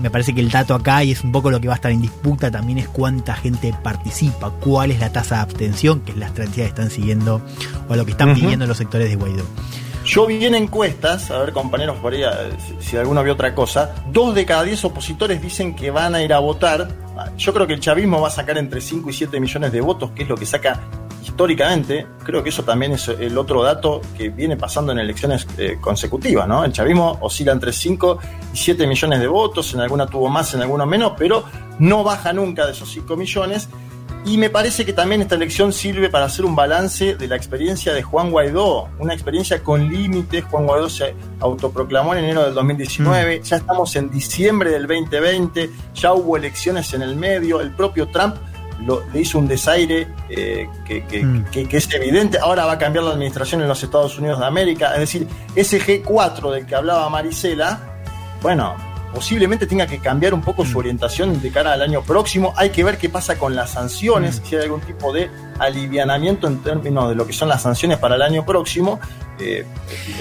Me 0.01 0.09
parece 0.09 0.33
que 0.33 0.41
el 0.41 0.49
dato 0.49 0.75
acá, 0.75 1.03
y 1.03 1.11
es 1.11 1.23
un 1.23 1.31
poco 1.31 1.51
lo 1.51 1.61
que 1.61 1.67
va 1.67 1.75
a 1.75 1.77
estar 1.77 1.91
en 1.91 2.01
disputa, 2.01 2.51
también 2.51 2.77
es 2.77 2.87
cuánta 2.87 3.35
gente 3.35 3.73
participa, 3.83 4.51
cuál 4.59 4.91
es 4.91 4.99
la 4.99 5.11
tasa 5.11 5.35
de 5.35 5.41
abstención, 5.41 6.01
que 6.01 6.11
es 6.11 6.17
la 6.17 6.27
estrategia 6.27 6.63
que 6.63 6.69
están 6.69 6.89
siguiendo 6.89 7.41
o 7.87 7.95
lo 7.95 8.05
que 8.05 8.11
están 8.11 8.33
pidiendo 8.33 8.67
los 8.67 8.77
sectores 8.77 9.09
de 9.09 9.15
Guaidó. 9.15 9.45
Yo 10.09 10.25
vi 10.25 10.43
en 10.43 10.55
encuestas, 10.55 11.29
a 11.29 11.37
ver 11.37 11.53
compañeros 11.53 11.97
por 11.97 12.13
ahí, 12.13 12.23
si 12.79 12.97
alguno 12.97 13.23
vio 13.23 13.33
otra 13.33 13.53
cosa, 13.53 13.93
dos 14.11 14.33
de 14.33 14.43
cada 14.43 14.63
diez 14.63 14.83
opositores 14.83 15.39
dicen 15.39 15.75
que 15.75 15.91
van 15.91 16.15
a 16.15 16.23
ir 16.23 16.33
a 16.33 16.39
votar. 16.39 16.87
Yo 17.37 17.53
creo 17.53 17.67
que 17.67 17.73
el 17.73 17.79
chavismo 17.79 18.19
va 18.19 18.29
a 18.29 18.31
sacar 18.31 18.57
entre 18.57 18.81
5 18.81 19.07
y 19.07 19.13
7 19.13 19.39
millones 19.39 19.71
de 19.71 19.81
votos, 19.81 20.09
que 20.09 20.23
es 20.23 20.29
lo 20.29 20.35
que 20.35 20.47
saca 20.47 20.79
históricamente. 21.21 22.07
Creo 22.23 22.41
que 22.41 22.49
eso 22.49 22.63
también 22.63 22.93
es 22.93 23.07
el 23.07 23.37
otro 23.37 23.61
dato 23.61 24.01
que 24.17 24.29
viene 24.29 24.57
pasando 24.57 24.91
en 24.93 24.97
elecciones 24.97 25.45
eh, 25.59 25.77
consecutivas, 25.79 26.47
¿no? 26.47 26.65
El 26.65 26.71
chavismo 26.71 27.19
oscila 27.21 27.51
entre 27.51 27.71
5 27.71 28.17
y 28.51 28.57
7 28.57 28.87
millones 28.87 29.19
de 29.19 29.27
votos, 29.27 29.75
en 29.75 29.81
alguna 29.81 30.07
tuvo 30.07 30.27
más, 30.27 30.55
en 30.55 30.63
alguna 30.63 30.87
menos, 30.87 31.13
pero 31.19 31.43
no 31.77 32.03
baja 32.03 32.33
nunca 32.33 32.65
de 32.65 32.71
esos 32.71 32.89
5 32.89 33.15
millones. 33.15 33.69
Y 34.25 34.37
me 34.37 34.49
parece 34.49 34.85
que 34.85 34.93
también 34.93 35.21
esta 35.21 35.35
elección 35.35 35.71
sirve 35.71 36.09
para 36.09 36.25
hacer 36.25 36.43
un 36.43 36.55
balance 36.55 37.15
de 37.15 37.27
la 37.27 37.35
experiencia 37.35 37.93
de 37.93 38.03
Juan 38.03 38.31
Guaidó, 38.31 38.89
una 38.99 39.13
experiencia 39.13 39.63
con 39.63 39.89
límites. 39.89 40.43
Juan 40.45 40.65
Guaidó 40.65 40.89
se 40.89 41.15
autoproclamó 41.39 42.13
en 42.13 42.25
enero 42.25 42.43
del 42.43 42.53
2019, 42.53 43.39
mm. 43.39 43.43
ya 43.43 43.55
estamos 43.57 43.95
en 43.95 44.11
diciembre 44.11 44.71
del 44.71 44.87
2020, 44.87 45.69
ya 45.95 46.13
hubo 46.13 46.35
elecciones 46.35 46.93
en 46.93 47.01
el 47.01 47.15
medio, 47.15 47.61
el 47.61 47.71
propio 47.71 48.07
Trump 48.09 48.35
le 49.13 49.19
hizo 49.19 49.39
un 49.39 49.47
desaire 49.47 50.07
eh, 50.29 50.67
mm. 50.67 51.43
que, 51.51 51.67
que, 51.67 51.77
es 51.77 51.93
evidente. 51.93 52.39
Ahora 52.39 52.65
va 52.65 52.73
a 52.73 52.77
cambiar 52.77 53.05
la 53.05 53.11
administración 53.11 53.61
en 53.61 53.67
los 53.67 53.81
Estados 53.83 54.17
Unidos 54.19 54.39
de 54.39 54.45
América. 54.45 54.93
Es 54.93 54.99
decir, 54.99 55.27
ese 55.55 55.81
G4 55.81 56.51
del 56.51 56.65
que 56.65 56.75
hablaba 56.75 57.09
Marisela, 57.09 57.79
bueno, 58.41 58.75
posiblemente 59.13 59.65
tenga 59.67 59.87
que 59.87 59.99
cambiar 59.99 60.33
un 60.33 60.41
poco 60.41 60.65
su 60.65 60.73
mm. 60.73 60.77
orientación 60.77 61.41
de 61.41 61.51
cara 61.51 61.73
al 61.73 61.81
año 61.81 62.03
próximo. 62.03 62.53
Hay 62.55 62.69
que 62.69 62.83
ver 62.83 62.97
qué 62.97 63.09
pasa 63.09 63.37
con 63.37 63.55
las 63.55 63.71
sanciones, 63.71 64.39
mm. 64.39 64.45
si 64.45 64.55
hay 64.55 64.63
algún 64.63 64.81
tipo 64.81 65.11
de 65.13 65.29
alivianamiento 65.59 66.47
en 66.47 66.59
términos 66.59 67.09
de 67.09 67.15
lo 67.15 67.25
que 67.25 67.33
son 67.33 67.49
las 67.49 67.61
sanciones 67.61 67.97
para 67.97 68.15
el 68.15 68.21
año 68.21 68.45
próximo. 68.45 68.99
Eh, 69.39 69.65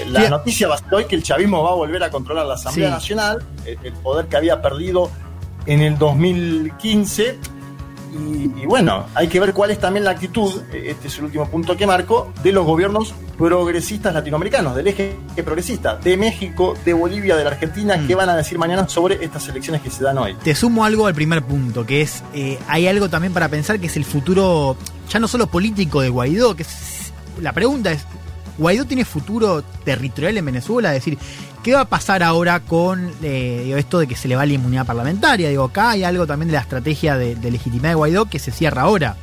la 0.07 0.29
noticia 0.29 0.67
va 0.67 0.75
a 0.75 0.77
ser 0.77 0.93
hoy 0.93 1.05
que 1.05 1.15
el 1.15 1.23
chavismo 1.23 1.61
va 1.61 1.71
a 1.71 1.75
volver 1.75 2.03
a 2.03 2.09
controlar 2.09 2.45
la 2.45 2.53
Asamblea 2.53 2.89
Nacional, 2.89 3.43
el 3.65 3.93
poder 3.93 4.27
que 4.27 4.37
había 4.37 4.61
perdido 4.61 5.11
en 5.65 5.81
el 5.81 5.97
2015 5.97 7.37
y, 8.11 8.65
bueno, 8.65 9.05
hay 9.13 9.27
que 9.27 9.39
ver 9.39 9.53
cuál 9.53 9.71
es 9.71 9.79
también 9.79 10.03
la 10.03 10.11
actitud, 10.11 10.61
eh, 10.73 10.85
este 10.87 11.07
es 11.07 11.17
el 11.19 11.25
último 11.25 11.47
punto 11.49 11.77
que 11.77 11.85
marco, 11.85 12.33
de 12.43 12.51
los 12.51 12.65
gobiernos 12.65 13.13
progresistas 13.37 14.13
latinoamericanos, 14.13 14.75
del 14.75 14.87
eje 14.87 15.15
progresista, 15.43 15.95
de 15.97 16.17
México, 16.17 16.75
de 16.83 16.93
Bolivia, 16.93 17.35
de 17.35 17.43
la 17.43 17.51
Argentina, 17.51 17.97
mm. 17.97 18.07
qué 18.07 18.15
van 18.15 18.29
a 18.29 18.35
decir 18.35 18.57
mañana 18.57 18.87
sobre 18.87 19.23
estas 19.23 19.47
elecciones 19.47 19.81
que 19.81 19.89
se 19.89 20.03
dan 20.03 20.17
hoy. 20.17 20.35
Te 20.43 20.55
sumo 20.55 20.85
algo 20.85 21.07
al 21.07 21.13
primer 21.13 21.43
punto, 21.43 21.85
que 21.85 22.01
es, 22.01 22.23
eh, 22.33 22.59
hay 22.67 22.87
algo 22.87 23.09
también 23.09 23.33
para 23.33 23.47
pensar 23.49 23.79
que 23.79 23.87
es 23.87 23.97
el 23.97 24.05
futuro, 24.05 24.75
ya 25.09 25.19
no 25.19 25.27
solo 25.27 25.47
político 25.47 26.01
de 26.01 26.09
Guaidó, 26.09 26.55
que 26.55 26.65
la 27.41 27.53
pregunta 27.53 27.91
es, 27.91 28.05
¿Guaidó 28.59 28.85
tiene 28.85 29.05
futuro 29.05 29.63
territorial 29.83 30.37
en 30.37 30.45
Venezuela? 30.45 30.93
Es 30.93 31.03
decir, 31.03 31.17
¿Qué 31.63 31.73
va 31.73 31.81
a 31.81 31.85
pasar 31.85 32.23
ahora 32.23 32.61
con 32.61 33.11
eh, 33.21 33.73
esto 33.77 33.99
de 33.99 34.07
que 34.07 34.15
se 34.15 34.29
le 34.29 34.35
va 34.37 34.45
la 34.45 34.53
inmunidad 34.53 34.85
parlamentaria? 34.85 35.49
Digo, 35.49 35.65
acá 35.65 35.89
hay 35.91 36.05
algo 36.05 36.25
también 36.25 36.47
de 36.47 36.53
la 36.53 36.61
estrategia 36.61 37.17
de, 37.17 37.35
legitimidad 37.51 37.89
de 37.89 37.95
Guaidó 37.95 38.25
que 38.25 38.39
se 38.39 38.51
cierra 38.51 38.83
ahora, 38.83 39.17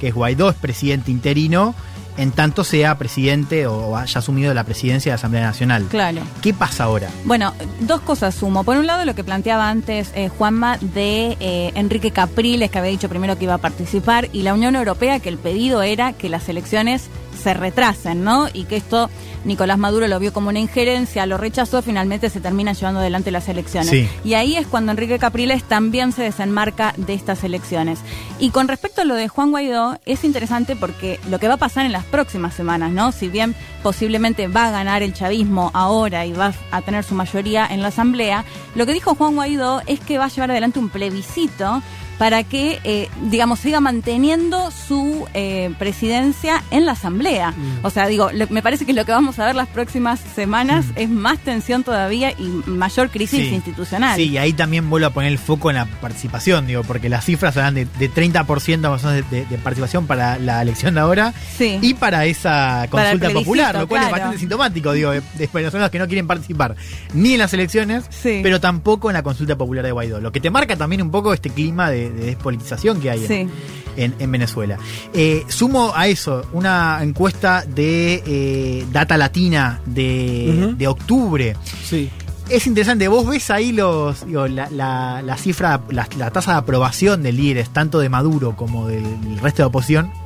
que 0.00 0.08
es 0.08 0.14
Guaidó 0.14 0.48
es 0.48 0.56
presidente 0.56 1.10
interino, 1.10 1.74
en 2.16 2.30
tanto 2.30 2.64
sea 2.64 2.96
presidente 2.96 3.66
o 3.66 3.94
haya 3.96 4.18
asumido 4.18 4.54
la 4.54 4.64
presidencia 4.64 5.10
de 5.10 5.12
la 5.12 5.16
Asamblea 5.16 5.42
Nacional. 5.42 5.86
Claro. 5.90 6.22
¿Qué 6.40 6.54
pasa 6.54 6.84
ahora? 6.84 7.10
Bueno, 7.24 7.52
dos 7.80 8.00
cosas 8.00 8.34
sumo. 8.34 8.64
Por 8.64 8.78
un 8.78 8.86
lado, 8.86 9.04
lo 9.04 9.14
que 9.14 9.24
planteaba 9.24 9.68
antes 9.68 10.12
eh, 10.14 10.28
Juanma 10.28 10.78
de 10.78 11.36
eh, 11.40 11.72
Enrique 11.74 12.10
Capriles, 12.10 12.70
que 12.70 12.78
había 12.78 12.90
dicho 12.90 13.10
primero 13.10 13.36
que 13.36 13.44
iba 13.44 13.54
a 13.54 13.58
participar, 13.58 14.30
y 14.32 14.42
la 14.42 14.54
Unión 14.54 14.76
Europea, 14.76 15.20
que 15.20 15.28
el 15.28 15.36
pedido 15.36 15.82
era 15.82 16.14
que 16.14 16.30
las 16.30 16.48
elecciones 16.48 17.10
se 17.42 17.54
retrasen, 17.54 18.24
¿no? 18.24 18.48
Y 18.52 18.64
que 18.64 18.76
esto 18.76 19.10
Nicolás 19.44 19.78
Maduro 19.78 20.06
lo 20.06 20.18
vio 20.18 20.32
como 20.32 20.48
una 20.48 20.60
injerencia, 20.60 21.26
lo 21.26 21.36
rechazó, 21.36 21.82
finalmente 21.82 22.30
se 22.30 22.40
termina 22.40 22.72
llevando 22.72 23.00
adelante 23.00 23.30
las 23.30 23.48
elecciones. 23.48 24.08
Y 24.24 24.34
ahí 24.34 24.56
es 24.56 24.66
cuando 24.66 24.92
Enrique 24.92 25.18
Capriles 25.18 25.64
también 25.64 26.12
se 26.12 26.22
desenmarca 26.22 26.94
de 26.96 27.14
estas 27.14 27.42
elecciones. 27.44 27.98
Y 28.38 28.50
con 28.50 28.68
respecto 28.68 29.02
a 29.02 29.04
lo 29.04 29.14
de 29.14 29.28
Juan 29.28 29.50
Guaidó, 29.50 29.98
es 30.06 30.24
interesante 30.24 30.76
porque 30.76 31.18
lo 31.28 31.38
que 31.38 31.48
va 31.48 31.54
a 31.54 31.58
pasar 31.58 31.86
en 31.86 31.92
las 31.92 32.04
próximas 32.04 32.54
semanas, 32.54 32.92
¿no? 32.92 33.12
Si 33.12 33.28
bien 33.28 33.54
posiblemente 33.82 34.46
va 34.46 34.68
a 34.68 34.70
ganar 34.70 35.02
el 35.02 35.12
chavismo 35.12 35.70
ahora 35.74 36.24
y 36.24 36.32
va 36.32 36.52
a 36.70 36.82
tener 36.82 37.04
su 37.04 37.14
mayoría 37.14 37.66
en 37.66 37.82
la 37.82 37.88
Asamblea, 37.88 38.44
lo 38.74 38.86
que 38.86 38.92
dijo 38.92 39.14
Juan 39.14 39.34
Guaidó 39.34 39.82
es 39.86 40.00
que 40.00 40.18
va 40.18 40.26
a 40.26 40.28
llevar 40.28 40.52
adelante 40.52 40.78
un 40.78 40.88
plebiscito 40.88 41.82
para 42.18 42.44
que, 42.44 42.78
eh, 42.84 43.08
digamos, 43.30 43.58
siga 43.60 43.80
manteniendo 43.80 44.70
su 44.70 45.26
eh, 45.34 45.72
presidencia 45.78 46.62
en 46.70 46.86
la 46.86 46.92
Asamblea. 46.92 47.50
Mm. 47.52 47.84
O 47.84 47.90
sea, 47.90 48.06
digo, 48.06 48.30
le- 48.30 48.46
me 48.46 48.62
parece 48.62 48.84
que 48.86 48.92
lo 48.92 49.04
que 49.04 49.12
vamos 49.12 49.38
a 49.38 49.46
ver 49.46 49.54
las 49.56 49.68
próximas 49.68 50.20
semanas 50.34 50.84
es 50.96 51.08
más 51.08 51.38
tensión 51.38 51.82
todavía 51.84 52.30
y 52.32 52.44
mayor 52.66 53.10
crisis 53.10 53.40
Sí. 53.48 53.54
institucional. 53.54 54.16
Sí, 54.16 54.28
y 54.30 54.38
ahí 54.38 54.52
también 54.52 54.88
vuelvo 54.88 55.06
a 55.08 55.10
poner 55.10 55.32
el 55.32 55.38
foco 55.38 55.70
en 55.70 55.76
la 55.76 55.86
participación, 55.86 56.66
digo, 56.66 56.82
porque 56.84 57.08
las 57.08 57.24
cifras 57.24 57.56
hablan 57.56 57.74
de, 57.74 57.86
de 57.98 58.10
30% 58.10 58.90
más 58.90 59.04
o 59.04 59.08
menos 59.08 59.30
de, 59.30 59.36
de- 59.40 59.46
de 59.46 59.58
participación 59.58 60.06
para 60.06 60.38
la 60.38 60.62
elección 60.62 60.94
de 60.94 61.00
ahora 61.00 61.32
Sí. 61.58 61.78
y 61.82 61.94
para 61.94 62.24
esa 62.26 62.86
consulta 62.90 63.30
popular, 63.30 63.74
lo 63.76 63.88
cual 63.88 64.04
es 64.04 64.10
bastante 64.10 64.38
sintomático, 64.38 64.92
digo, 64.92 65.10
de, 65.10 65.20
de 65.38 65.48
venezolanos 65.52 65.90
que 65.90 65.98
no 65.98 66.06
quieren 66.06 66.26
participar 66.26 66.76
ni 67.14 67.32
en 67.34 67.38
las 67.40 67.52
elecciones, 67.54 68.04
Sí. 68.10 68.40
pero 68.42 68.60
tampoco 68.60 69.10
en 69.10 69.14
la 69.14 69.22
consulta 69.22 69.56
popular 69.56 69.84
de 69.84 69.92
Guaidó. 69.92 70.20
Lo 70.20 70.30
que 70.32 70.40
te 70.40 70.50
marca 70.50 70.76
también 70.76 71.02
un 71.02 71.10
poco 71.10 71.32
este 71.32 71.50
clima 71.50 71.90
de, 71.90 72.01
de 72.10 72.26
despolitización 72.26 73.00
que 73.00 73.10
hay 73.10 73.20
en- 73.22 73.28
Sí. 73.28 73.48
en, 73.96 74.14
en 74.18 74.32
Venezuela. 74.32 74.78
Eh, 75.12 75.44
sumo 75.48 75.92
a 75.94 76.08
eso 76.08 76.44
una 76.52 76.98
encuesta 77.02 77.64
de 77.66 78.22
eh, 78.26 78.86
Data 78.92 79.16
Latina 79.16 79.80
de, 79.86 80.74
de 80.76 80.86
octubre. 80.88 81.56
Sí. 81.84 82.08
Es 82.48 82.66
interesante, 82.66 83.06
vos 83.08 83.26
ves 83.26 83.50
ahí 83.50 83.72
los, 83.72 84.26
digo, 84.26 84.46
la, 84.48 84.68
la- 84.70 85.22
la 85.22 85.36
cifra, 85.36 85.80
la, 85.90 86.06
la 86.18 86.30
tasa 86.30 86.52
de 86.52 86.58
aprobación 86.58 87.22
de 87.22 87.32
líderes, 87.32 87.70
tanto 87.70 87.98
de 88.00 88.08
Maduro 88.08 88.56
como 88.56 88.88
del 88.88 89.38
resto 89.40 89.62
de 89.62 89.66
oposición, 89.68 90.10
y 90.12 90.21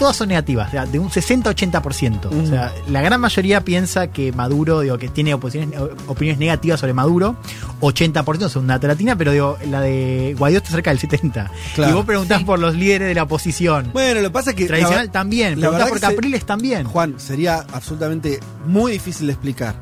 todas 0.00 0.16
son 0.16 0.28
negativas, 0.28 0.68
o 0.68 0.70
sea, 0.72 0.86
de 0.86 0.98
un 0.98 1.10
60-80%. 1.10 2.24
O 2.42 2.46
sea, 2.46 2.72
la 2.88 3.02
gran 3.02 3.20
mayoría 3.20 3.60
piensa 3.60 4.06
que 4.08 4.32
Maduro, 4.32 4.80
digo, 4.80 4.96
que 4.98 5.08
tiene 5.08 5.34
oposiciones- 5.34 5.78
opiniones 6.08 6.38
negativas 6.40 6.80
sobre 6.80 6.94
Maduro, 6.94 7.36
80% 7.80 8.48
son 8.48 8.66
data 8.66 8.86
latina, 8.88 9.14
pero 9.14 9.30
digo, 9.32 9.58
la 9.68 9.82
de 9.82 10.34
Guaidó 10.38 10.58
está 10.58 10.70
cerca 10.70 10.90
del 10.90 10.98
70%. 10.98 11.50
Claro. 11.74 11.90
Y 11.92 11.94
vos 11.94 12.06
preguntás 12.06 12.42
por 12.44 12.58
los 12.58 12.74
líderes 12.74 13.08
de 13.08 13.14
la 13.14 13.24
oposición. 13.24 13.90
Bueno, 13.92 14.22
lo 14.22 14.28
que 14.28 14.32
pasa 14.32 14.50
es 14.50 14.56
que. 14.56 14.66
Tradicional 14.66 15.06
la- 15.06 15.12
también, 15.12 15.60
preguntás 15.60 15.88
por 15.90 15.98
se- 16.00 16.06
Capriles 16.06 16.46
también. 16.46 16.84
Juan, 16.86 17.14
sería 17.18 17.64
absolutamente 17.72 18.40
muy 18.66 18.92
difícil 18.92 19.26
de 19.26 19.34
explicar 19.34 19.74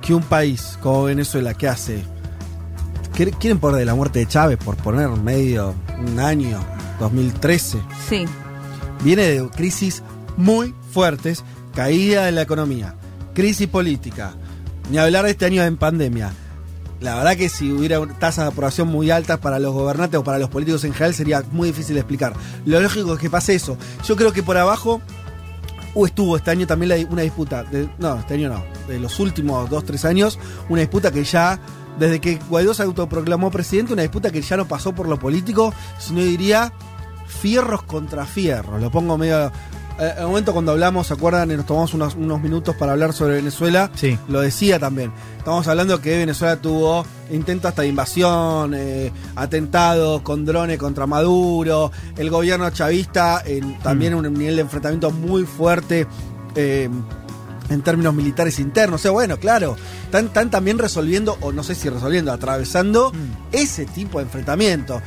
que 0.00 0.14
un 0.14 0.22
país 0.22 0.78
como 0.80 1.04
Venezuela 1.04 1.52
que 1.54 1.68
hace. 1.68 2.02
¿Quieren 3.38 3.58
poner 3.58 3.78
de 3.80 3.84
la 3.84 3.94
muerte 3.94 4.20
de 4.20 4.26
Chávez 4.26 4.56
por 4.56 4.76
poner 4.76 5.08
medio 5.10 5.74
un 5.98 6.18
año, 6.18 6.58
2013? 6.98 7.78
Sí. 8.08 8.24
Viene 9.02 9.22
de 9.22 9.48
crisis 9.48 10.02
muy 10.36 10.74
fuertes, 10.92 11.44
caída 11.74 12.26
de 12.26 12.32
la 12.32 12.42
economía, 12.42 12.94
crisis 13.34 13.66
política, 13.66 14.34
ni 14.90 14.98
hablar 14.98 15.24
de 15.24 15.30
este 15.30 15.46
año 15.46 15.62
en 15.62 15.76
pandemia. 15.76 16.32
La 17.00 17.14
verdad 17.14 17.34
que 17.36 17.48
si 17.48 17.72
hubiera 17.72 17.98
tasas 18.18 18.44
de 18.44 18.50
aprobación 18.50 18.88
muy 18.88 19.10
altas 19.10 19.38
para 19.38 19.58
los 19.58 19.72
gobernantes 19.72 20.20
o 20.20 20.24
para 20.24 20.38
los 20.38 20.50
políticos 20.50 20.84
en 20.84 20.92
general 20.92 21.14
sería 21.14 21.42
muy 21.50 21.68
difícil 21.68 21.94
de 21.94 22.00
explicar. 22.00 22.34
Lo 22.66 22.78
lógico 22.80 23.14
es 23.14 23.20
que 23.20 23.30
pase 23.30 23.54
eso. 23.54 23.78
Yo 24.04 24.16
creo 24.16 24.34
que 24.34 24.42
por 24.42 24.58
abajo 24.58 25.00
uh, 25.94 26.06
estuvo 26.06 26.36
este 26.36 26.50
año 26.50 26.66
también 26.66 27.08
una 27.10 27.22
disputa, 27.22 27.64
no, 27.98 28.18
este 28.18 28.34
año 28.34 28.50
no, 28.50 28.64
de 28.86 29.00
los 29.00 29.18
últimos 29.18 29.70
dos, 29.70 29.84
tres 29.84 30.04
años, 30.04 30.38
una 30.68 30.82
disputa 30.82 31.10
que 31.10 31.24
ya, 31.24 31.58
desde 31.98 32.20
que 32.20 32.38
Guaidó 32.50 32.74
se 32.74 32.82
autoproclamó 32.82 33.50
presidente, 33.50 33.94
una 33.94 34.02
disputa 34.02 34.30
que 34.30 34.42
ya 34.42 34.58
no 34.58 34.68
pasó 34.68 34.94
por 34.94 35.08
lo 35.08 35.18
político, 35.18 35.72
sino 35.98 36.20
diría 36.20 36.70
fierros 37.40 37.82
contra 37.82 38.24
fierros. 38.26 38.80
Lo 38.80 38.90
pongo 38.90 39.16
medio. 39.18 39.46
eh, 39.98 40.12
En 40.16 40.18
el 40.22 40.26
momento 40.28 40.52
cuando 40.52 40.72
hablamos, 40.72 41.06
¿se 41.06 41.14
acuerdan? 41.14 41.50
Y 41.50 41.56
nos 41.56 41.66
tomamos 41.66 41.94
unos, 41.94 42.14
unos 42.14 42.40
minutos 42.40 42.74
para 42.76 42.92
hablar 42.92 43.12
sobre 43.12 43.34
Venezuela. 43.36 43.90
Sí. 43.94 44.18
Lo 44.28 44.40
decía 44.40 44.78
también. 44.78 45.12
Estamos 45.38 45.66
hablando 45.68 46.00
que 46.00 46.18
Venezuela 46.18 46.56
tuvo 46.56 47.04
intentos 47.30 47.68
hasta 47.70 47.82
de 47.82 47.88
invasión, 47.88 48.74
eh, 48.74 49.10
atentados 49.36 50.22
con 50.22 50.44
drones 50.44 50.78
contra 50.78 51.06
Maduro, 51.06 51.90
el 52.16 52.28
gobierno 52.30 52.68
chavista 52.70 53.42
en 53.44 53.78
también 53.78 54.14
un 54.14 54.32
nivel 54.34 54.56
de 54.56 54.62
enfrentamiento 54.62 55.10
muy 55.10 55.44
fuerte. 55.44 56.06
eh, 56.54 56.88
en 57.68 57.82
términos 57.82 58.12
militares 58.12 58.58
internos, 58.58 59.00
o 59.00 59.02
sea, 59.02 59.10
bueno, 59.12 59.36
claro, 59.36 59.76
están, 60.04 60.26
están 60.26 60.50
también 60.50 60.76
resolviendo, 60.76 61.38
o 61.40 61.52
no 61.52 61.62
sé 61.62 61.76
si 61.76 61.88
resolviendo, 61.88 62.32
atravesando 62.32 63.12
ese 63.52 63.86
tipo 63.86 64.18
de 64.18 64.24
enfrentamiento. 64.24 65.00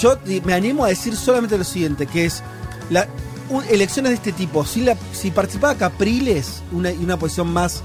Yo 0.00 0.18
me 0.44 0.54
animo 0.54 0.84
a 0.84 0.88
decir 0.88 1.16
solamente 1.16 1.56
lo 1.58 1.64
siguiente, 1.64 2.06
que 2.06 2.24
es 2.26 2.42
la, 2.90 3.06
un- 3.48 3.64
elecciones 3.70 4.10
de 4.10 4.16
este 4.16 4.32
tipo, 4.32 4.64
si, 4.64 4.80
la, 4.82 4.96
si 5.12 5.30
participaba 5.30 5.74
Capriles 5.74 6.62
una, 6.72 6.90
y 6.90 6.98
una 7.04 7.16
posición 7.18 7.52
más, 7.52 7.82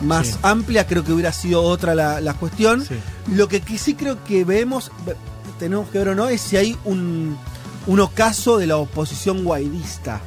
más 0.00 0.26
Sí. 0.28 0.34
amplia, 0.42 0.86
creo 0.86 1.04
que 1.04 1.12
hubiera 1.12 1.32
sido 1.32 1.62
otra 1.62 1.94
la, 1.94 2.20
la 2.20 2.34
cuestión. 2.34 2.84
Sí. 2.84 2.94
Lo 3.32 3.48
que, 3.48 3.60
que 3.60 3.78
sí 3.78 3.94
creo 3.94 4.22
que 4.24 4.44
vemos, 4.44 4.90
ve- 5.04 5.16
tenemos 5.58 5.88
que 5.90 5.98
ver 5.98 6.10
o 6.10 6.14
no, 6.14 6.28
es 6.28 6.40
si 6.40 6.56
hay 6.56 6.76
un, 6.84 7.36
un 7.86 8.00
ocaso 8.00 8.58
de 8.58 8.66
la 8.68 8.76
oposición 8.76 9.42
guaidista. 9.44 10.20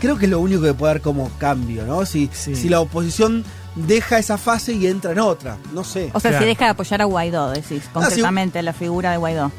Creo 0.00 0.16
que 0.16 0.24
es 0.24 0.30
lo 0.30 0.40
único 0.40 0.62
que 0.62 0.72
puede 0.72 0.94
dar 0.94 1.02
como 1.02 1.28
cambio, 1.38 1.84
¿no? 1.84 2.06
Si, 2.06 2.30
Sí. 2.32 2.56
si 2.56 2.70
la 2.70 2.80
oposición 2.80 3.44
deja 3.76 4.18
esa 4.18 4.38
fase 4.38 4.72
y 4.72 4.86
entra 4.86 5.12
en 5.12 5.18
otra, 5.20 5.58
no 5.74 5.84
sé. 5.84 6.10
O 6.14 6.20
sea, 6.20 6.30
Claro. 6.30 6.44
si 6.44 6.48
deja 6.48 6.64
de 6.64 6.70
apoyar 6.70 7.02
a 7.02 7.04
Guaidó, 7.04 7.50
decís, 7.50 7.82
concretamente 7.92 8.62
la 8.62 8.72
figura 8.72 9.10
de 9.10 9.18
Guaidó. 9.18 9.52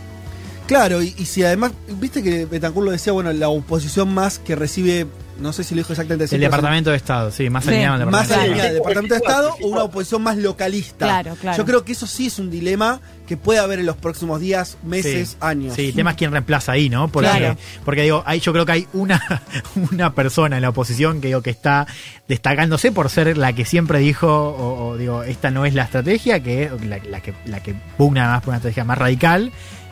Claro, 0.71 1.01
y, 1.03 1.13
y 1.17 1.25
si 1.25 1.43
además, 1.43 1.73
viste 1.99 2.23
que 2.23 2.45
Betancourt 2.45 2.85
lo 2.85 2.91
decía, 2.91 3.11
bueno, 3.11 3.33
la 3.33 3.49
oposición 3.49 4.13
más 4.13 4.39
que 4.39 4.55
recibe, 4.55 5.05
no 5.37 5.51
sé 5.51 5.65
si 5.65 5.75
lo 5.75 5.79
dijo 5.79 5.91
exactamente 5.91 6.23
así, 6.23 6.35
El 6.35 6.41
Departamento 6.41 6.91
de 6.91 6.95
Estado, 6.95 7.29
sí, 7.29 7.49
más 7.49 7.65
Sí. 7.65 7.71
alineado 7.71 7.95
al 8.03 8.09
más 8.09 8.29
Departamento 8.29 8.31
de 8.31 8.41
alineada 8.41 8.55
Estado. 8.55 8.73
del 8.73 8.75
Departamento 8.81 9.13
de 9.13 9.19
Estado 9.19 9.55
o 9.61 9.67
una 9.67 9.83
oposición 9.83 10.21
más 10.23 10.37
localista. 10.37 11.05
Claro, 11.07 11.35
claro. 11.41 11.57
Yo 11.57 11.65
creo 11.65 11.83
que 11.83 11.91
eso 11.91 12.07
sí 12.07 12.27
es 12.27 12.39
un 12.39 12.49
dilema 12.49 13.01
que 13.27 13.35
puede 13.35 13.59
haber 13.59 13.79
en 13.79 13.85
los 13.85 13.97
próximos 13.97 14.39
días, 14.39 14.77
meses, 14.85 15.31
Sí. 15.31 15.37
años. 15.41 15.75
Sí, 15.75 15.87
el 15.89 15.93
tema 15.93 16.11
es 16.11 16.15
quién 16.15 16.31
reemplaza 16.31 16.71
ahí, 16.71 16.89
¿no? 16.89 17.09
Porque, 17.09 17.29
Claro. 17.29 17.57
porque 17.83 18.03
digo, 18.03 18.23
ahí 18.25 18.39
yo 18.39 18.53
creo 18.53 18.65
que 18.65 18.71
hay 18.71 18.87
una, 18.93 19.21
una 19.91 20.15
persona 20.15 20.55
en 20.55 20.61
la 20.61 20.69
oposición 20.69 21.19
que 21.19 21.27
digo 21.27 21.41
que 21.41 21.49
está 21.49 21.85
destacándose 22.29 22.93
por 22.93 23.09
ser 23.09 23.37
la 23.37 23.51
que 23.51 23.65
siempre 23.65 23.99
dijo, 23.99 24.27
o, 24.29 24.87
o, 24.89 24.97
digo, 24.97 25.23
esta 25.23 25.51
no 25.51 25.65
es 25.65 25.73
la 25.73 25.83
estrategia, 25.83 26.41
que 26.41 26.63
es 26.63 26.85
la, 26.85 26.99
la 27.09 27.19
que 27.19 27.33
la 27.45 27.61
que 27.61 27.75
pugna 27.97 28.29
más 28.29 28.39
por 28.41 28.49
una 28.49 28.57
estrategia 28.57 28.85
más 28.85 28.97
radical, 28.97 29.51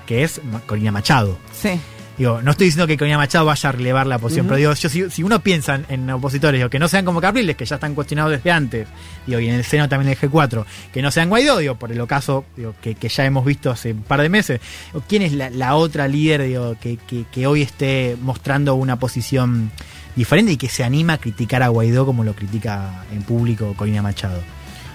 que 0.09 0.23
es 0.23 0.41
Corina 0.65 0.91
Machado. 0.91 1.37
Sí. 1.53 1.79
Digo, 2.17 2.41
no 2.41 2.49
estoy 2.49 2.65
diciendo 2.65 2.87
que 2.87 2.97
Corina 2.97 3.15
Machado 3.15 3.45
vaya 3.45 3.69
a 3.69 3.71
relevar 3.71 4.07
la 4.07 4.17
posición, 4.17 4.47
pero 4.47 4.57
digo, 4.57 4.73
yo, 4.73 4.89
si, 4.89 5.07
si 5.11 5.21
uno 5.21 5.39
piensa 5.43 5.75
en, 5.75 5.85
en 5.87 6.09
opositores, 6.09 6.57
digo, 6.57 6.67
que 6.67 6.79
no 6.79 6.87
sean 6.87 7.05
como 7.05 7.21
Capriles, 7.21 7.55
que 7.55 7.63
ya 7.63 7.75
están 7.75 7.93
cuestionados 7.93 8.31
desde 8.31 8.49
antes, 8.49 8.87
digo, 9.27 9.39
y 9.39 9.49
en 9.49 9.53
el 9.53 9.63
seno 9.63 9.87
también 9.87 10.09
del 10.09 10.31
G4, 10.31 10.65
que 10.91 11.03
no 11.03 11.11
sean 11.11 11.29
Guaidó, 11.29 11.59
digo, 11.59 11.75
por 11.75 11.91
el 11.91 12.01
ocaso 12.01 12.43
digo, 12.57 12.73
que, 12.81 12.95
que 12.95 13.07
ya 13.07 13.23
hemos 13.23 13.45
visto 13.45 13.69
hace 13.69 13.91
un 13.91 14.01
par 14.01 14.23
de 14.23 14.29
meses, 14.29 14.61
digo, 14.87 15.05
¿quién 15.07 15.21
es 15.21 15.31
la, 15.31 15.51
la 15.51 15.75
otra 15.75 16.07
líder 16.07 16.41
digo, 16.41 16.75
que, 16.81 16.97
que, 16.97 17.25
que 17.31 17.45
hoy 17.45 17.61
esté 17.61 18.17
mostrando 18.19 18.73
una 18.73 18.97
posición 18.97 19.69
diferente 20.15 20.53
y 20.53 20.57
que 20.57 20.69
se 20.69 20.83
anima 20.83 21.13
a 21.13 21.17
criticar 21.19 21.61
a 21.61 21.67
Guaidó 21.67 22.07
como 22.07 22.23
lo 22.23 22.33
critica 22.33 23.05
en 23.13 23.21
público 23.21 23.75
Corina 23.77 24.01
Machado? 24.01 24.41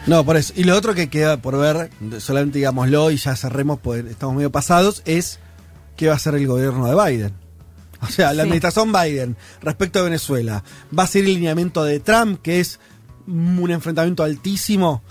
No, 0.07 0.25
por 0.25 0.37
eso. 0.37 0.53
Y 0.57 0.65
lo 0.65 0.77
otro 0.77 0.95
que 0.95 1.09
queda 1.09 1.39
por 1.39 1.57
ver, 1.59 1.91
solamente 2.19 2.59
digámoslo 2.59 3.11
y 3.11 3.17
ya 3.17 3.35
cerremos, 3.37 3.79
porque 3.81 4.11
estamos 4.11 4.37
medio 4.37 4.53
pasados, 4.53 5.03
es 5.07 5.39
qué 5.97 6.07
va 6.09 6.13
a 6.13 6.17
hacer 6.17 6.35
el 6.35 6.47
gobierno 6.47 6.87
de 6.87 6.95
Biden. 7.11 7.33
O 8.03 8.07
sea, 8.09 8.29
la 8.35 8.35
Sí. 8.35 8.41
administración 8.49 8.93
Biden 8.93 9.37
respecto 9.63 9.99
a 10.01 10.03
Venezuela, 10.03 10.63
¿va 10.97 11.05
a 11.05 11.07
ser 11.07 11.25
el 11.25 11.35
lineamiento 11.35 11.85
de 11.85 12.01
Trump, 12.01 12.43
que 12.43 12.61
es 12.61 12.79
un 13.27 13.71
enfrentamiento 13.71 14.23
altísimo? 14.23 15.03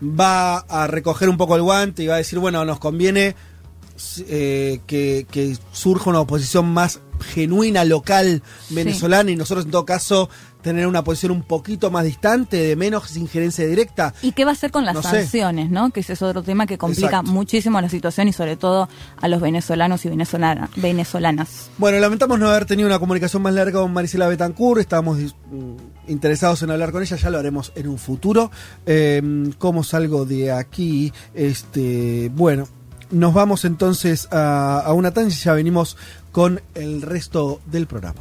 ¿Va 0.00 0.58
a 0.58 0.86
recoger 0.86 1.28
un 1.28 1.36
poco 1.36 1.56
el 1.56 1.62
guante 1.62 2.04
y 2.04 2.06
va 2.06 2.14
a 2.14 2.18
decir, 2.18 2.38
bueno, 2.38 2.64
nos 2.64 2.78
conviene 2.78 3.34
eh, 4.28 4.80
que, 4.86 5.26
que 5.30 5.56
surja 5.72 6.10
una 6.10 6.20
oposición 6.20 6.66
más 6.72 7.00
genuina, 7.20 7.84
local, 7.84 8.42
venezolana, 8.70 9.30
y 9.30 9.36
nosotros 9.36 9.64
en 9.64 9.72
todo 9.72 9.84
caso 9.84 10.30
tener 10.62 10.86
una 10.86 11.02
posición 11.02 11.32
un 11.32 11.42
poquito 11.42 11.90
más 11.90 12.04
distante, 12.04 12.56
de 12.58 12.76
menos 12.76 13.16
injerencia 13.16 13.66
directa? 13.66 14.14
¿Y 14.22 14.32
qué 14.32 14.44
va 14.44 14.50
a 14.50 14.54
hacer 14.54 14.70
con 14.70 14.84
las 14.84 14.94
No 14.94 15.02
sé. 15.02 15.22
sanciones, 15.22 15.70
no? 15.70 15.90
Que 15.90 16.00
ese 16.00 16.12
es 16.12 16.22
otro 16.22 16.42
tema 16.42 16.66
que 16.66 16.78
complica 16.78 17.08
Exacto. 17.08 17.30
muchísimo 17.32 17.80
la 17.80 17.88
situación 17.88 18.28
y 18.28 18.32
sobre 18.32 18.56
todo 18.56 18.88
a 19.20 19.28
los 19.28 19.40
venezolanos 19.40 20.04
y 20.04 20.08
venezolana- 20.10 20.68
venezolanas. 20.76 21.70
Bueno, 21.78 21.98
lamentamos 21.98 22.38
no 22.38 22.48
haber 22.48 22.66
tenido 22.66 22.88
una 22.88 22.98
comunicación 23.00 23.42
más 23.42 23.54
larga 23.54 23.80
con 23.80 23.92
Marisela 23.92 24.28
Betancourt. 24.28 24.80
Estábamos 24.80 25.18
mm, 25.18 25.74
interesados 26.08 26.62
en 26.62 26.70
hablar 26.70 26.92
con 26.92 27.02
ella, 27.02 27.16
ya 27.16 27.30
lo 27.30 27.38
haremos 27.38 27.72
en 27.74 27.88
un 27.88 27.98
futuro. 27.98 28.50
Eh, 28.86 29.50
¿Cómo 29.58 29.82
salgo 29.84 30.24
de 30.24 30.52
aquí? 30.52 31.12
Este, 31.34 32.30
bueno, 32.34 32.68
nos 33.10 33.34
vamos 33.34 33.64
entonces 33.64 34.28
a, 34.30 34.80
a 34.80 34.92
una 34.92 35.12
tanda 35.12 35.30
y 35.30 35.36
ya 35.36 35.52
venimos 35.54 35.96
con 36.32 36.60
el 36.74 37.02
resto 37.02 37.60
del 37.66 37.86
programa. 37.86 38.20